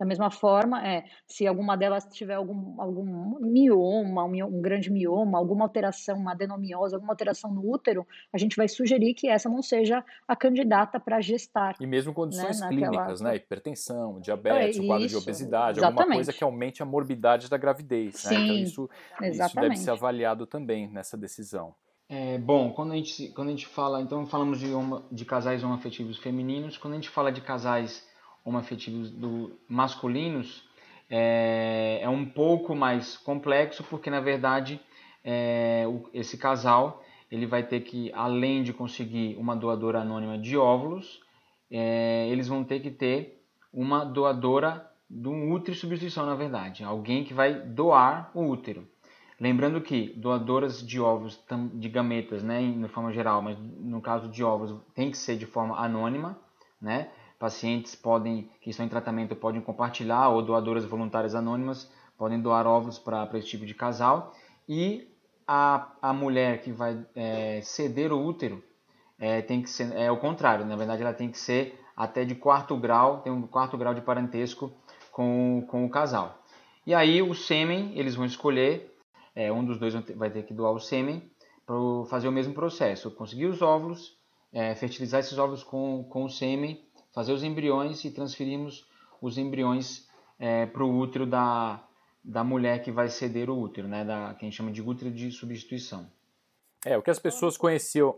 Da 0.00 0.06
mesma 0.06 0.30
forma, 0.30 0.82
é, 0.82 1.04
se 1.26 1.46
alguma 1.46 1.76
delas 1.76 2.06
tiver 2.06 2.32
algum, 2.32 2.80
algum 2.80 3.38
mioma, 3.38 4.24
um, 4.24 4.44
um, 4.44 4.62
grande 4.62 4.90
mioma, 4.90 5.36
alguma 5.36 5.66
alteração, 5.66 6.16
uma 6.16 6.32
adenomiose, 6.32 6.94
alguma 6.94 7.12
alteração 7.12 7.52
no 7.52 7.70
útero, 7.70 8.06
a 8.32 8.38
gente 8.38 8.56
vai 8.56 8.66
sugerir 8.66 9.12
que 9.12 9.28
essa 9.28 9.46
não 9.50 9.60
seja 9.60 10.02
a 10.26 10.34
candidata 10.34 10.98
para 10.98 11.20
gestar. 11.20 11.76
E 11.78 11.86
mesmo 11.86 12.14
condições 12.14 12.62
né, 12.62 12.68
clínicas, 12.68 13.20
né? 13.20 13.36
Hipertensão, 13.36 14.18
diabetes, 14.22 14.78
é, 14.78 14.86
quadro 14.86 15.06
de 15.06 15.16
obesidade, 15.16 15.78
exatamente. 15.80 16.00
alguma 16.00 16.16
coisa 16.16 16.32
que 16.32 16.42
aumente 16.42 16.82
a 16.82 16.86
morbidade 16.86 17.50
da 17.50 17.58
gravidez. 17.58 18.24
Né? 18.24 18.30
Então, 18.32 18.46
Sim, 18.56 18.62
isso, 18.62 18.90
isso 19.20 19.54
deve 19.54 19.76
ser 19.76 19.90
avaliado 19.90 20.46
também 20.46 20.88
nessa 20.88 21.14
decisão. 21.14 21.74
É, 22.08 22.38
bom, 22.38 22.72
quando 22.72 22.92
a, 22.92 22.96
gente, 22.96 23.28
quando 23.34 23.48
a 23.48 23.50
gente 23.50 23.66
fala, 23.66 24.00
então 24.00 24.26
falamos 24.26 24.58
de, 24.58 24.72
uma, 24.72 25.04
de 25.12 25.26
casais 25.26 25.62
homoafetivos 25.62 26.16
femininos, 26.16 26.78
quando 26.78 26.94
a 26.94 26.96
gente 26.96 27.10
fala 27.10 27.30
de 27.30 27.42
casais 27.42 28.08
homoafetivos 28.44 29.10
do, 29.10 29.58
masculinos 29.68 30.64
é, 31.08 32.00
é 32.02 32.08
um 32.08 32.24
pouco 32.24 32.74
mais 32.74 33.16
complexo, 33.16 33.84
porque 33.84 34.10
na 34.10 34.20
verdade 34.20 34.80
é, 35.24 35.84
esse 36.12 36.38
casal 36.38 37.02
ele 37.30 37.46
vai 37.46 37.62
ter 37.62 37.80
que, 37.80 38.12
além 38.12 38.62
de 38.62 38.72
conseguir 38.72 39.36
uma 39.36 39.54
doadora 39.54 40.00
anônima 40.00 40.36
de 40.36 40.56
óvulos, 40.56 41.20
é, 41.70 42.28
eles 42.28 42.48
vão 42.48 42.64
ter 42.64 42.80
que 42.80 42.90
ter 42.90 43.44
uma 43.72 44.04
doadora 44.04 44.90
de 45.08 45.28
um 45.28 45.52
útero 45.52 45.76
substituição, 45.76 46.26
na 46.26 46.34
verdade. 46.34 46.82
Alguém 46.82 47.24
que 47.24 47.32
vai 47.32 47.54
doar 47.54 48.30
o 48.34 48.44
útero. 48.46 48.86
Lembrando 49.40 49.80
que 49.80 50.12
doadoras 50.16 50.86
de 50.86 51.00
ovos, 51.00 51.42
de 51.74 51.88
gametas, 51.88 52.42
né, 52.42 52.60
de 52.60 52.88
forma 52.88 53.12
geral, 53.12 53.40
mas 53.40 53.56
no 53.58 54.00
caso 54.00 54.28
de 54.28 54.44
ovos, 54.44 54.74
tem 54.94 55.10
que 55.10 55.16
ser 55.16 55.36
de 55.36 55.46
forma 55.46 55.76
anônima, 55.78 56.38
né? 56.80 57.10
Pacientes 57.40 57.94
podem, 57.94 58.50
que 58.60 58.68
estão 58.68 58.84
em 58.84 58.88
tratamento 58.90 59.34
podem 59.34 59.62
compartilhar 59.62 60.28
ou 60.28 60.42
doadoras 60.42 60.84
voluntárias 60.84 61.34
anônimas 61.34 61.90
podem 62.18 62.38
doar 62.38 62.66
ovos 62.66 62.98
para 62.98 63.26
esse 63.38 63.48
tipo 63.48 63.64
de 63.64 63.72
casal. 63.72 64.34
E 64.68 65.10
a, 65.48 65.90
a 66.02 66.12
mulher 66.12 66.60
que 66.60 66.70
vai 66.70 67.02
é, 67.16 67.62
ceder 67.62 68.12
o 68.12 68.22
útero 68.22 68.62
é, 69.18 69.40
tem 69.40 69.62
que 69.62 69.70
ser, 69.70 69.90
é 69.96 70.10
o 70.10 70.18
contrário, 70.18 70.66
na 70.66 70.76
verdade 70.76 71.00
ela 71.00 71.14
tem 71.14 71.30
que 71.30 71.38
ser 71.38 71.80
até 71.96 72.26
de 72.26 72.34
quarto 72.34 72.76
grau, 72.76 73.22
tem 73.22 73.32
um 73.32 73.46
quarto 73.46 73.78
grau 73.78 73.94
de 73.94 74.02
parentesco 74.02 74.70
com, 75.10 75.64
com 75.66 75.86
o 75.86 75.88
casal. 75.88 76.42
E 76.86 76.94
aí 76.94 77.22
o 77.22 77.34
sêmen, 77.34 77.98
eles 77.98 78.14
vão 78.14 78.26
escolher, 78.26 78.94
é, 79.34 79.50
um 79.50 79.64
dos 79.64 79.78
dois 79.78 79.94
vai 80.14 80.28
ter 80.28 80.42
que 80.42 80.52
doar 80.52 80.72
o 80.72 80.78
sêmen 80.78 81.30
para 81.64 81.74
fazer 82.10 82.28
o 82.28 82.32
mesmo 82.32 82.52
processo, 82.52 83.10
conseguir 83.10 83.46
os 83.46 83.62
óvulos, 83.62 84.14
é, 84.52 84.74
fertilizar 84.74 85.20
esses 85.20 85.38
óvulos 85.38 85.64
com, 85.64 86.04
com 86.10 86.24
o 86.24 86.28
sêmen, 86.28 86.78
fazer 87.12 87.32
os 87.32 87.42
embriões 87.42 88.04
e 88.04 88.10
transferirmos 88.10 88.88
os 89.20 89.36
embriões 89.38 90.08
é, 90.38 90.66
para 90.66 90.84
o 90.84 90.98
útero 90.98 91.26
da, 91.26 91.84
da 92.24 92.42
mulher 92.42 92.82
que 92.82 92.90
vai 92.90 93.08
ceder 93.08 93.50
o 93.50 93.58
útero, 93.58 93.88
né, 93.88 94.04
da, 94.04 94.34
que 94.34 94.44
a 94.44 94.48
gente 94.48 94.56
chama 94.56 94.70
de 94.70 94.82
útero 94.82 95.10
de 95.10 95.30
substituição. 95.30 96.10
É, 96.84 96.96
o 96.96 97.02
que 97.02 97.10
as 97.10 97.18
pessoas 97.18 97.56
conheciam 97.56 98.16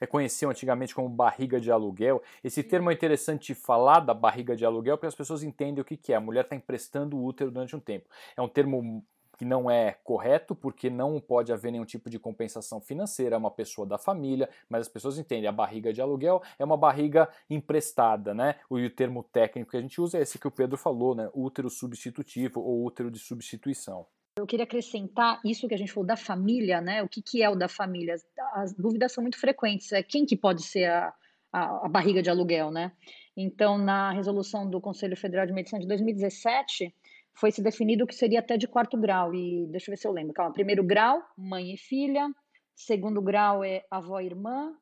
é, 0.00 0.06
conheciam 0.06 0.50
antigamente 0.50 0.94
como 0.94 1.08
barriga 1.10 1.60
de 1.60 1.70
aluguel. 1.70 2.22
Esse 2.42 2.62
termo 2.62 2.90
é 2.90 2.94
interessante 2.94 3.54
falar 3.54 4.00
da 4.00 4.14
barriga 4.14 4.56
de 4.56 4.64
aluguel 4.64 4.96
porque 4.96 5.06
as 5.06 5.14
pessoas 5.14 5.42
entendem 5.42 5.82
o 5.82 5.84
que, 5.84 5.96
que 5.96 6.12
é. 6.12 6.16
A 6.16 6.20
mulher 6.20 6.44
está 6.44 6.56
emprestando 6.56 7.18
o 7.18 7.24
útero 7.24 7.50
durante 7.50 7.76
um 7.76 7.80
tempo. 7.80 8.08
É 8.34 8.40
um 8.40 8.48
termo 8.48 9.04
que 9.40 9.44
não 9.46 9.70
é 9.70 9.96
correto, 10.04 10.54
porque 10.54 10.90
não 10.90 11.18
pode 11.18 11.50
haver 11.50 11.72
nenhum 11.72 11.86
tipo 11.86 12.10
de 12.10 12.18
compensação 12.18 12.78
financeira, 12.78 13.36
é 13.36 13.38
uma 13.38 13.50
pessoa 13.50 13.86
da 13.86 13.96
família, 13.96 14.50
mas 14.68 14.82
as 14.82 14.88
pessoas 14.88 15.16
entendem, 15.16 15.48
a 15.48 15.52
barriga 15.52 15.94
de 15.94 16.02
aluguel 16.02 16.42
é 16.58 16.62
uma 16.62 16.76
barriga 16.76 17.26
emprestada, 17.48 18.34
né? 18.34 18.56
O 18.68 18.78
termo 18.90 19.22
técnico 19.22 19.70
que 19.70 19.78
a 19.78 19.80
gente 19.80 19.98
usa 19.98 20.18
é 20.18 20.20
esse 20.20 20.38
que 20.38 20.46
o 20.46 20.50
Pedro 20.50 20.76
falou, 20.76 21.14
né? 21.14 21.30
Útero 21.32 21.70
substitutivo 21.70 22.60
ou 22.60 22.84
útero 22.84 23.10
de 23.10 23.18
substituição. 23.18 24.04
Eu 24.36 24.46
queria 24.46 24.64
acrescentar 24.64 25.40
isso 25.42 25.66
que 25.66 25.74
a 25.74 25.78
gente 25.78 25.90
falou 25.90 26.06
da 26.06 26.18
família, 26.18 26.82
né? 26.82 27.02
O 27.02 27.08
que, 27.08 27.22
que 27.22 27.42
é 27.42 27.48
o 27.48 27.56
da 27.56 27.66
família? 27.66 28.16
As 28.52 28.74
dúvidas 28.74 29.10
são 29.12 29.22
muito 29.22 29.40
frequentes. 29.40 29.90
É 29.90 30.02
quem 30.02 30.26
que 30.26 30.36
pode 30.36 30.62
ser 30.64 30.84
a, 30.84 31.14
a, 31.50 31.86
a 31.86 31.88
barriga 31.88 32.20
de 32.22 32.28
aluguel, 32.28 32.70
né? 32.70 32.92
Então, 33.34 33.78
na 33.78 34.12
resolução 34.12 34.68
do 34.68 34.82
Conselho 34.82 35.16
Federal 35.16 35.46
de 35.46 35.52
Medicina 35.54 35.80
de 35.80 35.86
2017, 35.86 36.94
foi 37.40 37.50
se 37.50 37.62
definido 37.62 38.06
que 38.06 38.14
seria 38.14 38.40
até 38.40 38.58
de 38.58 38.68
quarto 38.68 38.98
grau. 38.98 39.34
E 39.34 39.66
deixa 39.68 39.90
eu 39.90 39.92
ver 39.92 39.96
se 39.96 40.06
eu 40.06 40.12
lembro. 40.12 40.34
Calma. 40.34 40.52
Primeiro 40.52 40.84
grau, 40.84 41.22
mãe 41.36 41.72
e 41.72 41.78
filha. 41.78 42.30
Segundo 42.76 43.22
grau 43.22 43.64
é 43.64 43.84
avó 43.90 44.20
e 44.20 44.26
irmã. 44.26 44.76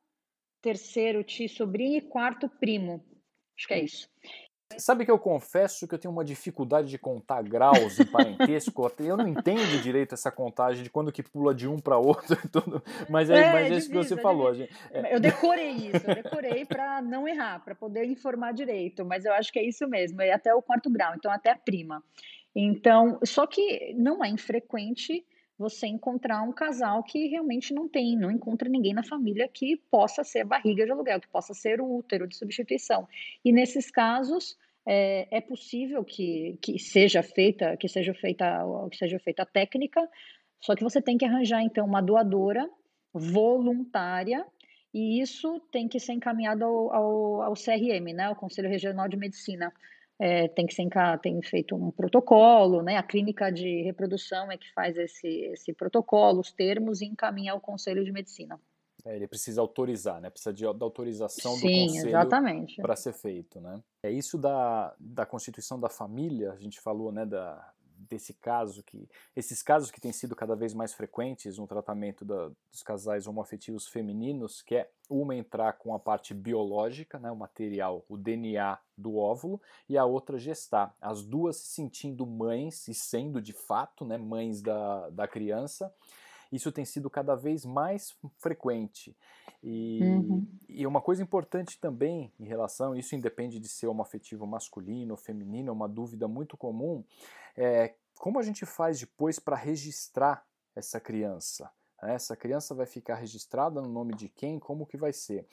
Terceiro, 0.61 1.23
tio 1.23 1.49
sobrinho. 1.49 1.99
E 1.99 2.00
quarto, 2.00 2.49
primo. 2.49 3.05
Acho 3.57 3.69
que 3.69 3.75
é 3.75 3.85
isso. 3.85 4.09
Sabe 4.77 5.05
que 5.05 5.11
eu 5.11 5.19
confesso 5.19 5.88
que 5.88 5.95
eu 5.95 5.99
tenho 5.99 6.12
uma 6.12 6.25
dificuldade 6.25 6.91
de 6.91 6.99
contar 6.99 7.43
graus 7.43 7.99
em 7.99 8.05
parentesco. 8.05 8.93
eu 9.00 9.17
não 9.17 9.27
entendo 9.27 9.81
direito 9.83 10.15
essa 10.15 10.31
contagem 10.31 10.83
de 10.83 10.91
quando 10.91 11.11
que 11.11 11.23
pula 11.23 11.55
de 11.55 11.67
um 11.67 11.79
para 11.79 11.97
outro. 11.97 12.37
Tudo. 12.53 12.83
Mas 13.09 13.31
é, 13.31 13.38
é, 13.38 13.53
mas 13.53 13.73
é 13.73 13.77
isso 13.77 13.88
que 13.88 13.97
você 13.97 14.15
é 14.15 14.21
falou. 14.21 14.53
Gente, 14.55 14.73
é. 14.91 15.15
Eu 15.15 15.21
decorei 15.21 15.71
isso, 15.71 16.07
eu 16.07 16.15
decorei 16.23 16.67
para 16.67 17.00
não 17.00 17.27
errar, 17.27 17.65
para 17.65 17.75
poder 17.75 18.05
informar 18.05 18.53
direito. 18.53 19.05
Mas 19.07 19.25
eu 19.25 19.33
acho 19.33 19.50
que 19.50 19.59
é 19.59 19.67
isso 19.67 19.88
mesmo, 19.88 20.21
é 20.21 20.33
até 20.33 20.55
o 20.55 20.61
quarto 20.61 20.91
grau, 20.91 21.15
então 21.15 21.33
até 21.33 21.50
a 21.50 21.57
prima. 21.57 22.03
Então, 22.55 23.19
só 23.25 23.47
que 23.47 23.95
não 23.95 24.25
é 24.25 24.28
infrequente 24.28 25.25
você 25.59 25.88
encontrar 25.88 26.43
um 26.43 26.52
casal 26.52 27.02
que 27.02 27.26
realmente 27.26 27.75
não 27.75 27.88
tem, 27.88 28.17
não 28.17 28.31
encontra 28.31 28.69
ninguém 28.69 28.95
na 28.95 29.02
família 29.02 29.49
que 29.49 29.76
possa 29.90 30.23
ser 30.23 30.45
barriga 30.45 30.85
de 30.85 30.93
aluguel, 30.93 31.21
que 31.21 31.28
possa 31.28 31.52
ser 31.52 31.81
o 31.81 31.97
útero 31.97 32.28
de 32.28 32.37
substituição. 32.37 33.09
E 33.45 33.52
nesses 33.52 33.90
casos 33.90 34.57
é, 34.87 35.26
é 35.31 35.40
possível 35.40 36.05
que, 36.05 36.57
que 36.62 36.78
seja 36.78 37.23
feita, 37.23 37.76
que 37.76 37.88
seja 37.88 38.14
feita, 38.14 38.64
que 38.90 38.97
seja 38.97 39.19
feita 39.19 39.43
a 39.43 39.47
técnica, 39.47 40.09
só 40.61 40.76
que 40.76 40.85
você 40.85 41.02
tem 41.02 41.19
que 41.19 41.25
arranjar 41.25 41.62
então 41.62 41.85
uma 41.85 42.00
doadora 42.00 42.69
voluntária 43.12 44.47
e 44.95 45.21
isso 45.21 45.61
tem 45.73 45.88
que 45.88 45.99
ser 45.99 46.12
encaminhado 46.12 46.64
ao, 46.64 46.95
ao, 46.95 47.43
ao 47.43 47.55
CRM, 47.55 48.14
né, 48.14 48.31
o 48.31 48.37
Conselho 48.37 48.69
Regional 48.69 49.09
de 49.09 49.17
Medicina 49.17 49.73
é, 50.19 50.49
tem 50.49 50.67
que 50.67 50.75
ser 50.75 50.89
tem 51.23 51.41
feito 51.43 51.77
um 51.77 51.91
protocolo, 51.91 52.83
né? 52.83 52.97
A 52.97 53.03
clínica 53.03 53.51
de 53.53 53.83
reprodução 53.83 54.51
é 54.51 54.59
que 54.59 54.73
faz 54.73 54.97
esse, 54.97 55.29
esse 55.53 55.73
protocolo, 55.73 56.41
os 56.41 56.51
termos 56.51 57.01
e 57.01 57.07
encaminha 57.07 57.53
ao 57.53 57.61
Conselho 57.61 58.05
de 58.05 58.11
Medicina. 58.11 58.59
É, 59.05 59.15
ele 59.15 59.29
precisa 59.29 59.61
autorizar, 59.61 60.21
né? 60.21 60.29
Precisa 60.29 60.53
de, 60.53 60.65
da 60.65 60.85
autorização 60.85 61.55
Sim, 61.55 61.87
do 61.87 61.93
conselho 61.93 62.83
para 62.83 62.97
ser 62.97 63.13
feito, 63.13 63.61
né? 63.61 63.81
É 64.03 64.11
isso 64.11 64.37
da, 64.37 64.95
da 64.99 65.25
constituição 65.25 65.79
da 65.79 65.89
família, 65.89 66.53
a 66.53 66.57
gente 66.57 66.81
falou, 66.81 67.13
né? 67.13 67.25
Da, 67.25 67.73
desse 68.09 68.35
caso 68.35 68.83
que 68.83 69.09
esses 69.37 69.62
casos 69.62 69.91
que 69.91 70.00
têm 70.00 70.12
sido 70.12 70.35
cada 70.35 70.55
vez 70.55 70.75
mais 70.75 70.93
frequentes 70.93 71.59
no 71.59 71.67
tratamento 71.67 72.25
da, 72.25 72.50
dos 72.71 72.83
casais 72.83 73.27
homoafetivos 73.27 73.87
femininos, 73.87 74.62
que 74.62 74.77
é 74.77 74.91
uma 75.09 75.35
entrar 75.35 75.75
com 75.75 75.95
a 75.95 75.99
parte 75.99 76.35
biológica, 76.35 77.19
né, 77.19 77.31
o 77.31 77.37
material, 77.37 78.05
o 78.09 78.17
DNA 78.17 78.79
do 78.97 79.17
óvulo, 79.17 79.61
e 79.88 79.97
a 79.97 80.05
outra 80.05 80.38
gestar. 80.38 80.95
As 81.00 81.25
duas 81.25 81.57
se 81.57 81.69
sentindo 81.69 82.27
mães 82.27 82.88
e 82.88 82.95
sendo 82.95 83.41
de 83.41 83.53
fato 83.53 84.05
né, 84.05 84.19
mães 84.19 84.61
da, 84.61 85.09
da 85.11 85.27
criança. 85.27 85.93
Isso 86.50 86.73
tem 86.73 86.85
sido 86.85 87.11
cada 87.11 87.35
vez 87.35 87.64
mais 87.64 88.17
frequente. 88.38 89.17
E, 89.62 90.00
uhum. 90.02 90.47
e 90.69 90.87
uma 90.87 91.00
coisa 91.00 91.23
importante 91.23 91.78
também 91.81 92.33
em 92.38 92.45
relação, 92.45 92.95
isso 92.95 93.14
independe 93.14 93.59
de 93.59 93.69
ser 93.69 93.87
homoafetivo 93.87 94.47
masculino 94.47 95.12
ou 95.12 95.17
feminino, 95.17 95.71
é 95.71 95.73
uma 95.73 95.88
dúvida 95.88 96.28
muito 96.28 96.57
comum, 96.57 97.05
é 97.57 97.95
como 98.19 98.38
a 98.38 98.43
gente 98.43 98.67
faz 98.67 99.00
depois 99.00 99.38
para 99.38 99.57
registrar 99.57 100.45
essa 100.75 101.00
criança? 101.00 101.71
Né? 102.02 102.14
Essa 102.14 102.37
criança 102.37 102.75
vai 102.75 102.87
ficar 102.87 103.17
registrada 103.17 103.81
no 103.81 103.88
nome 103.88 104.14
de 104.14 104.28
quem? 104.28 104.59
Como 104.59 104.87
que 104.87 104.97
vai 104.97 105.12
ser? 105.12 105.47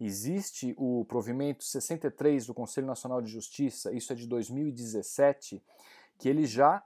Existe 0.00 0.74
o 0.76 1.04
provimento 1.04 1.64
63 1.64 2.46
do 2.46 2.54
Conselho 2.54 2.86
Nacional 2.86 3.20
de 3.20 3.30
Justiça, 3.30 3.92
isso 3.92 4.12
é 4.12 4.16
de 4.16 4.26
2017, 4.26 5.62
que 6.18 6.28
ele 6.28 6.46
já 6.46 6.82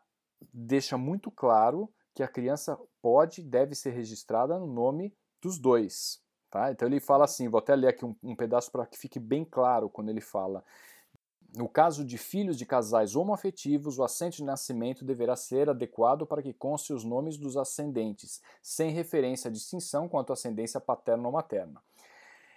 deixa 0.53 0.99
muito 0.99 1.31
claro 1.31 1.91
que 2.17 2.23
a 2.23 2.29
criança 2.29 2.79
pode 3.03 3.43
deve 3.43 3.75
ser 3.75 3.91
registrada 3.91 4.59
no 4.59 4.67
nome 4.67 5.15
dos 5.41 5.59
dois. 5.59 6.19
Tá? 6.51 6.73
Então 6.73 6.89
ele 6.89 6.99
fala 6.99 7.27
assim, 7.27 7.47
vou 7.47 7.59
até 7.59 7.77
ler 7.77 7.89
aqui 7.89 8.07
um, 8.07 8.17
um 8.23 8.35
pedaço 8.35 8.73
para 8.73 8.87
que 8.87 8.97
fique 8.97 9.21
bem 9.21 9.45
claro 9.45 9.91
quando 9.91 10.09
ele 10.09 10.23
fala. 10.23 10.65
No 11.55 11.69
caso 11.69 12.03
de 12.03 12.17
filhos 12.17 12.57
de 12.57 12.65
casais 12.65 13.15
homoafetivos, 13.15 13.99
o 13.99 14.03
assento 14.03 14.37
de 14.37 14.45
nascimento 14.45 15.05
deverá 15.05 15.37
ser 15.37 15.69
adequado 15.69 16.27
para 16.27 16.43
que 16.43 16.55
conste 16.55 16.95
os 16.95 17.05
nomes 17.05 17.37
dos 17.37 17.55
ascendentes, 17.55 18.41
sem 18.63 18.91
referência 18.91 19.49
à 19.49 19.53
distinção 19.53 20.09
quanto 20.09 20.31
à 20.31 20.33
ascendência 20.33 20.81
paterna 20.81 21.27
ou 21.27 21.33
materna. 21.33 21.83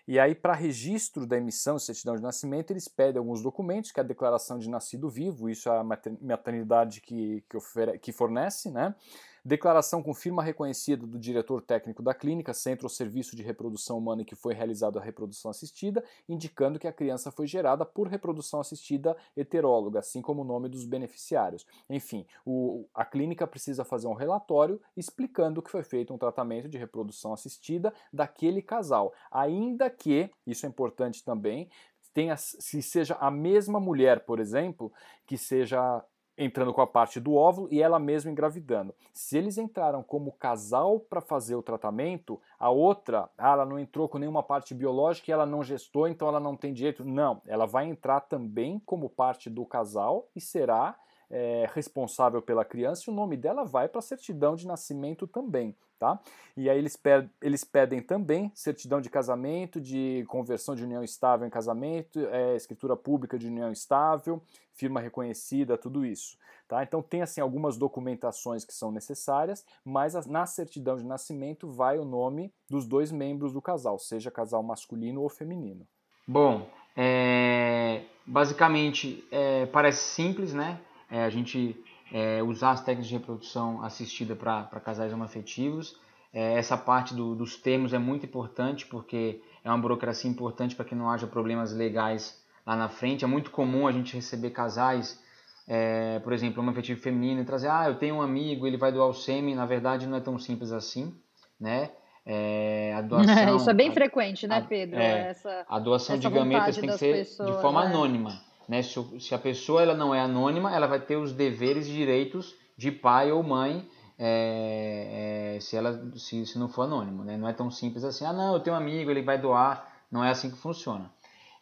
E 0.08 0.18
aí, 0.18 0.34
para 0.34 0.54
registro 0.54 1.28
da 1.28 1.38
emissão 1.38 1.76
de 1.76 1.84
certidão 1.84 2.16
de 2.16 2.22
nascimento, 2.22 2.72
eles 2.72 2.88
pedem 2.88 3.20
alguns 3.20 3.44
documentos, 3.44 3.92
que 3.92 4.00
é 4.00 4.04
a 4.04 4.08
declaração 4.08 4.58
de 4.58 4.70
nascido 4.70 5.10
vivo, 5.10 5.50
isso 5.50 5.70
é 5.70 5.78
a 5.78 5.84
maternidade 5.84 7.02
que, 7.02 7.44
que, 7.50 7.98
que 8.00 8.12
fornece, 8.12 8.72
né? 8.72 8.96
Declaração 9.44 10.04
com 10.04 10.14
firma 10.14 10.44
reconhecida 10.44 11.06
do 11.06 11.20
diretor 11.20 11.62
técnico 11.62 12.02
da 12.02 12.14
clínica, 12.14 12.54
centro 12.54 12.86
ou 12.86 12.90
serviço 12.90 13.36
de 13.36 13.44
reprodução 13.44 13.98
humana 13.98 14.22
em 14.22 14.26
que 14.26 14.36
foi 14.36 14.54
realizada 14.54 15.00
a 15.00 15.04
reprodução 15.04 15.52
assistida, 15.52 16.04
indicando 16.28 16.80
que 16.80 16.88
a 16.88 16.94
criança 16.94 17.32
foi 17.32 17.48
gerada 17.48 17.86
por 17.86 18.08
reprodução 18.08 18.60
assistida 18.60 19.16
heteróloga, 19.36 20.00
assim 20.00 20.22
como 20.22 20.42
o 20.42 20.46
nome 20.46 20.70
dos 20.70 20.86
beneficiários. 20.86 21.66
Enfim, 21.90 22.26
o, 22.46 22.88
a 22.94 23.06
clínica 23.06 23.48
precisa 23.48 23.84
fazer 23.84 24.08
um 24.08 24.14
relatório 24.14 24.82
explicando 24.96 25.62
que 25.62 25.72
foi 25.72 25.84
feito 25.84 26.14
um 26.14 26.18
tratamento 26.18 26.68
de 26.68 26.78
reprodução 26.78 27.34
assistida 27.34 27.94
daquele 28.12 28.62
casal, 28.62 29.14
ainda 29.32 29.90
que, 29.90 30.30
isso 30.46 30.66
é 30.66 30.70
importante 30.70 31.24
também, 31.24 31.70
tenha, 32.14 32.36
se 32.38 32.82
seja 32.82 33.16
a 33.20 33.32
mesma 33.32 33.80
mulher, 33.80 34.26
por 34.26 34.40
exemplo, 34.40 34.92
que 35.26 35.38
seja 35.38 36.04
entrando 36.40 36.74
com 36.74 36.82
a 36.82 36.88
parte 36.88 37.20
do 37.20 37.36
óvulo 37.36 37.68
e 37.70 37.82
ela 37.82 38.00
mesma 38.00 38.32
engravidando. 38.32 38.96
Se 39.14 39.38
eles 39.38 39.58
entraram 39.58 40.02
como 40.02 40.32
casal 40.32 40.98
para 40.98 41.20
fazer 41.20 41.56
o 41.56 41.62
tratamento, 41.62 42.40
a 42.58 42.70
outra, 42.70 43.30
ah, 43.38 43.52
ela 43.52 43.66
não 43.66 43.78
entrou 43.78 44.08
com 44.08 44.18
nenhuma 44.18 44.42
parte 44.42 44.74
biológica 44.74 45.30
e 45.30 45.34
ela 45.34 45.46
não 45.46 45.62
gestou, 45.62 46.08
então 46.08 46.30
ela 46.30 46.40
não 46.40 46.56
tem 46.56 46.74
direito. 46.74 47.04
Não, 47.04 47.42
ela 47.46 47.66
vai 47.66 47.88
entrar 47.88 48.22
também 48.22 48.82
como 48.86 49.10
parte 49.10 49.50
do 49.50 49.66
casal 49.66 50.30
e 50.34 50.40
será 50.40 50.96
é, 51.30 51.70
responsável 51.74 52.42
pela 52.42 52.64
criança 52.64 53.04
e 53.06 53.14
o 53.14 53.16
nome 53.16 53.36
dela 53.36 53.66
vai 53.66 53.90
para 53.90 54.00
a 54.00 54.02
certidão 54.02 54.56
de 54.56 54.66
nascimento 54.66 55.28
também. 55.28 55.76
Tá? 56.00 56.18
E 56.56 56.70
aí 56.70 56.78
eles, 56.78 56.98
eles 57.42 57.66
pedem 57.66 58.02
também 58.02 58.50
certidão 58.56 59.02
de 59.02 59.10
casamento, 59.10 59.82
de 59.82 60.24
conversão 60.30 60.74
de 60.74 60.84
união 60.86 61.04
estável 61.04 61.46
em 61.46 61.50
casamento, 61.50 62.20
é, 62.32 62.56
escritura 62.56 62.96
pública 62.96 63.38
de 63.38 63.48
união 63.48 63.70
estável, 63.70 64.42
firma 64.74 65.02
reconhecida, 65.02 65.78
tudo 65.78 66.06
isso. 66.06 66.38
Tá? 66.70 66.84
Então 66.84 67.02
tem 67.02 67.22
assim 67.22 67.42
algumas 67.42 67.78
documentações 67.78 68.64
que 68.64 68.74
são 68.74 68.92
necessárias, 68.92 69.66
mas 69.84 70.16
a, 70.16 70.22
na 70.26 70.46
certidão 70.46 70.96
de 70.96 71.04
nascimento 71.04 71.68
vai 71.70 71.98
o 71.98 72.06
nome 72.06 72.54
dos 72.70 72.88
dois 72.88 73.12
membros 73.12 73.52
do 73.52 73.62
casal, 73.62 74.00
seja 74.00 74.32
casal 74.32 74.64
masculino 74.64 75.22
ou 75.22 75.28
feminino. 75.28 75.86
Bom, 76.26 76.70
é, 76.96 78.04
basicamente 78.26 79.28
é, 79.32 79.66
parece 79.66 80.04
simples, 80.14 80.54
né? 80.54 80.80
É, 81.10 81.24
a 81.24 81.30
gente 81.30 81.76
é, 82.12 82.42
usar 82.44 82.72
as 82.72 82.82
técnicas 82.82 83.08
de 83.08 83.14
reprodução 83.14 83.84
assistida 83.84 84.36
para 84.36 84.80
casais 84.80 85.14
homoafetivos. 85.14 85.96
É, 86.34 86.54
essa 86.54 86.78
parte 86.78 87.14
do, 87.14 87.36
dos 87.36 87.56
termos 87.56 87.94
é 87.94 87.98
muito 87.98 88.26
importante 88.26 88.86
porque 88.86 89.42
é 89.64 89.70
uma 89.70 89.78
burocracia 89.78 90.30
importante 90.30 90.76
para 90.76 90.86
que 90.86 90.96
não 90.96 91.10
haja 91.10 91.28
problemas 91.28 91.74
legais 91.74 92.44
lá 92.66 92.76
na 92.76 92.90
frente. 92.90 93.24
É 93.24 93.28
muito 93.28 93.52
comum 93.52 93.88
a 93.88 93.92
gente 93.92 94.16
receber 94.16 94.52
casais, 94.52 95.22
é, 95.68 96.20
por 96.20 96.34
exemplo, 96.34 96.64
um 96.64 96.70
afetivo 96.70 97.02
feminino 97.02 97.42
e 97.42 97.46
trazer, 97.46 97.70
ah, 97.70 97.86
eu 97.88 97.96
tenho 97.96 98.16
um 98.16 98.22
amigo, 98.22 98.68
ele 98.68 98.78
vai 98.78 98.92
doar 98.92 99.08
o 99.08 99.14
sêmen. 99.14 99.56
Na 99.56 99.66
verdade, 99.66 100.08
não 100.08 100.18
é 100.18 100.22
tão 100.22 100.38
simples 100.38 100.72
assim, 100.72 101.14
né? 101.60 101.92
É, 102.26 102.94
a 102.96 103.02
doação, 103.02 103.56
Isso 103.58 103.70
é 103.70 103.74
bem 103.74 103.90
a, 103.90 103.94
frequente, 103.94 104.48
né, 104.48 104.66
Pedro? 104.68 105.00
É, 105.00 105.30
essa, 105.30 105.66
a 105.68 105.80
doação 105.80 106.18
de 106.18 106.30
gametas 106.30 106.78
tem 106.78 106.90
que 106.90 106.98
ser 106.98 107.18
pessoas, 107.18 107.56
de 107.56 107.62
forma 107.62 107.84
é. 107.84 107.88
anônima. 107.88 108.49
Né? 108.70 108.84
Se, 108.84 109.20
se, 109.20 109.34
a 109.34 109.40
pessoa 109.40 109.82
ela 109.82 109.96
não 109.96 110.14
é 110.14 110.22
anônima, 110.22 110.74
ela 110.74 110.86
vai 110.86 111.00
ter 111.00 111.18
os 111.18 111.34
deveres 111.34 111.88
e 111.88 111.92
direitos 111.92 112.56
de 112.78 112.92
pai 112.92 113.32
ou 113.32 113.42
mãe 113.42 113.90
é, 114.16 115.56
é, 115.56 115.60
se 115.60 115.76
ela 115.76 116.12
se, 116.16 116.46
se 116.46 116.60
não 116.60 116.70
for 116.70 116.84
anônimo. 116.84 117.24
Né? 117.24 117.36
Não 117.36 117.50
é 117.50 117.54
tão 117.54 117.72
simples 117.72 118.04
assim, 118.04 118.26
ah 118.26 118.32
não, 118.32 118.54
eu 118.54 118.60
tenho 118.60 118.76
um 118.76 118.80
amigo, 118.80 119.10
ele 119.10 119.24
vai 119.24 119.42
doar. 119.42 119.92
Não 120.12 120.24
é 120.24 120.30
assim 120.30 120.52
que 120.52 120.58
funciona. 120.58 121.12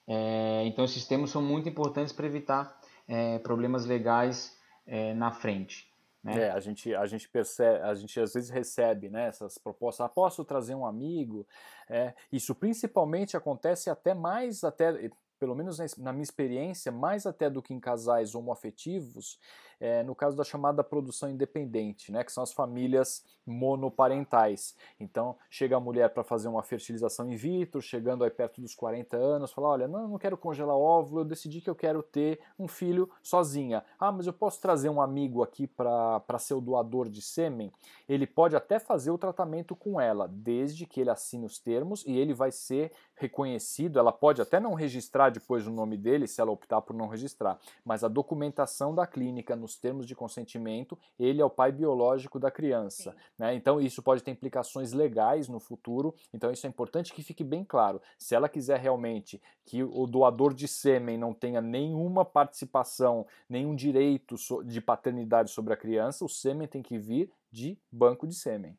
É, 0.05 0.63
então 0.65 0.83
esses 0.83 1.05
termos 1.07 1.31
são 1.31 1.41
muito 1.41 1.69
importantes 1.69 2.11
para 2.11 2.25
evitar 2.25 2.77
é, 3.07 3.39
problemas 3.39 3.85
legais 3.85 4.57
é, 4.85 5.13
na 5.13 5.31
frente. 5.31 5.87
Né? 6.21 6.43
É, 6.43 6.51
a 6.51 6.59
gente, 6.59 6.93
a 6.93 7.05
gente 7.05 7.29
percebe, 7.29 7.83
a 7.83 7.93
gente 7.93 8.19
às 8.19 8.33
vezes 8.33 8.49
recebe 8.49 9.07
né, 9.07 9.27
essas 9.27 9.57
propostas, 9.57 10.05
ah, 10.05 10.09
posso 10.09 10.43
trazer 10.43 10.75
um 10.75 10.85
amigo? 10.85 11.47
É, 11.89 12.13
isso 12.33 12.53
principalmente 12.53 13.37
acontece 13.37 13.89
até 13.89 14.13
mais, 14.13 14.65
até 14.65 15.09
pelo 15.39 15.55
menos 15.55 15.77
na 15.97 16.11
minha 16.11 16.23
experiência, 16.23 16.91
mais 16.91 17.25
até 17.25 17.49
do 17.49 17.61
que 17.61 17.73
em 17.73 17.79
casais 17.79 18.35
homoafetivos, 18.35 19.39
é, 19.79 20.03
no 20.03 20.15
caso 20.15 20.35
da 20.35 20.43
chamada 20.43 20.83
produção 20.83 21.29
independente, 21.29 22.11
né, 22.11 22.23
que 22.23 22.31
são 22.31 22.43
as 22.43 22.51
famílias 22.51 23.23
monoparentais. 23.45 24.75
Então, 24.99 25.35
chega 25.49 25.77
a 25.77 25.79
mulher 25.79 26.09
para 26.09 26.23
fazer 26.23 26.47
uma 26.47 26.61
fertilização 26.61 27.31
in 27.31 27.35
vitro, 27.35 27.81
chegando 27.81 28.23
aí 28.23 28.29
perto 28.29 28.59
dos 28.59 28.75
40 28.75 29.15
anos, 29.15 29.51
fala: 29.51 29.69
Olha, 29.69 29.87
não, 29.87 30.07
não 30.07 30.17
quero 30.17 30.37
congelar 30.37 30.75
óvulo, 30.75 31.21
eu 31.21 31.25
decidi 31.25 31.61
que 31.61 31.69
eu 31.69 31.75
quero 31.75 32.03
ter 32.03 32.39
um 32.59 32.67
filho 32.67 33.09
sozinha. 33.23 33.83
Ah, 33.99 34.11
mas 34.11 34.27
eu 34.27 34.33
posso 34.33 34.61
trazer 34.61 34.89
um 34.89 35.01
amigo 35.01 35.41
aqui 35.41 35.65
para 35.65 36.39
ser 36.39 36.55
o 36.55 36.61
doador 36.61 37.09
de 37.09 37.21
sêmen? 37.21 37.71
Ele 38.07 38.27
pode 38.27 38.55
até 38.55 38.79
fazer 38.79 39.11
o 39.11 39.17
tratamento 39.17 39.75
com 39.75 39.99
ela, 39.99 40.27
desde 40.27 40.85
que 40.85 40.99
ele 40.99 41.09
assine 41.09 41.45
os 41.45 41.59
termos 41.59 42.03
e 42.05 42.17
ele 42.17 42.33
vai 42.33 42.51
ser 42.51 42.91
reconhecido. 43.15 43.99
Ela 43.99 44.11
pode 44.11 44.41
até 44.41 44.59
não 44.59 44.73
registrar 44.73 45.29
depois 45.29 45.65
o 45.65 45.71
nome 45.71 45.97
dele, 45.97 46.27
se 46.27 46.41
ela 46.41 46.51
optar 46.51 46.81
por 46.81 46.95
não 46.95 47.07
registrar, 47.07 47.57
mas 47.85 48.03
a 48.03 48.07
documentação 48.07 48.93
da 48.93 49.07
clínica 49.07 49.55
no 49.55 49.66
nos 49.67 49.77
termos 49.77 50.07
de 50.07 50.15
consentimento, 50.15 50.97
ele 51.19 51.41
é 51.41 51.45
o 51.45 51.49
pai 51.49 51.73
biológico 51.73 52.39
da 52.39 52.49
criança. 52.49 53.13
Né? 53.37 53.53
Então, 53.53 53.81
isso 53.81 54.01
pode 54.01 54.23
ter 54.23 54.31
implicações 54.31 54.93
legais 54.93 55.49
no 55.49 55.59
futuro. 55.59 56.15
Então, 56.33 56.49
isso 56.49 56.65
é 56.65 56.69
importante 56.69 57.13
que 57.13 57.21
fique 57.21 57.43
bem 57.43 57.65
claro. 57.65 58.01
Se 58.17 58.33
ela 58.33 58.47
quiser 58.47 58.79
realmente 58.79 59.41
que 59.65 59.83
o 59.83 60.07
doador 60.07 60.53
de 60.53 60.69
sêmen 60.69 61.17
não 61.17 61.33
tenha 61.33 61.61
nenhuma 61.61 62.23
participação, 62.23 63.27
nenhum 63.49 63.75
direito 63.75 64.35
de 64.63 64.79
paternidade 64.79 65.51
sobre 65.51 65.73
a 65.73 65.77
criança, 65.77 66.23
o 66.23 66.29
sêmen 66.29 66.67
tem 66.67 66.81
que 66.81 66.97
vir 66.97 67.29
de 67.51 67.77
banco 67.91 68.25
de 68.25 68.35
sêmen. 68.35 68.77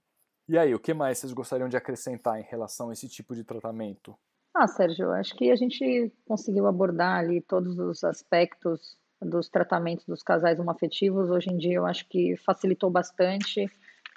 E 0.49 0.57
aí, 0.57 0.75
o 0.75 0.80
que 0.80 0.95
mais 0.95 1.19
vocês 1.19 1.34
gostariam 1.34 1.69
de 1.69 1.76
acrescentar 1.76 2.41
em 2.41 2.45
relação 2.45 2.89
a 2.89 2.95
esse 2.95 3.06
tipo 3.06 3.34
de 3.34 3.45
tratamento? 3.45 4.17
Ah, 4.54 4.67
Sérgio, 4.67 5.12
acho 5.12 5.36
que 5.36 5.50
a 5.50 5.56
gente 5.56 6.10
conseguiu 6.26 6.67
abordar 6.67 7.19
ali 7.19 7.43
todos 7.43 7.78
os 7.78 8.02
aspectos 8.02 8.97
dos 9.21 9.49
tratamentos 9.49 10.04
dos 10.04 10.23
casais 10.23 10.59
homoafetivos, 10.59 11.31
hoje 11.31 11.50
em 11.50 11.57
dia 11.57 11.75
eu 11.75 11.87
acho 11.87 12.09
que 12.09 12.37
facilitou 12.37 12.91
bastante, 12.91 13.71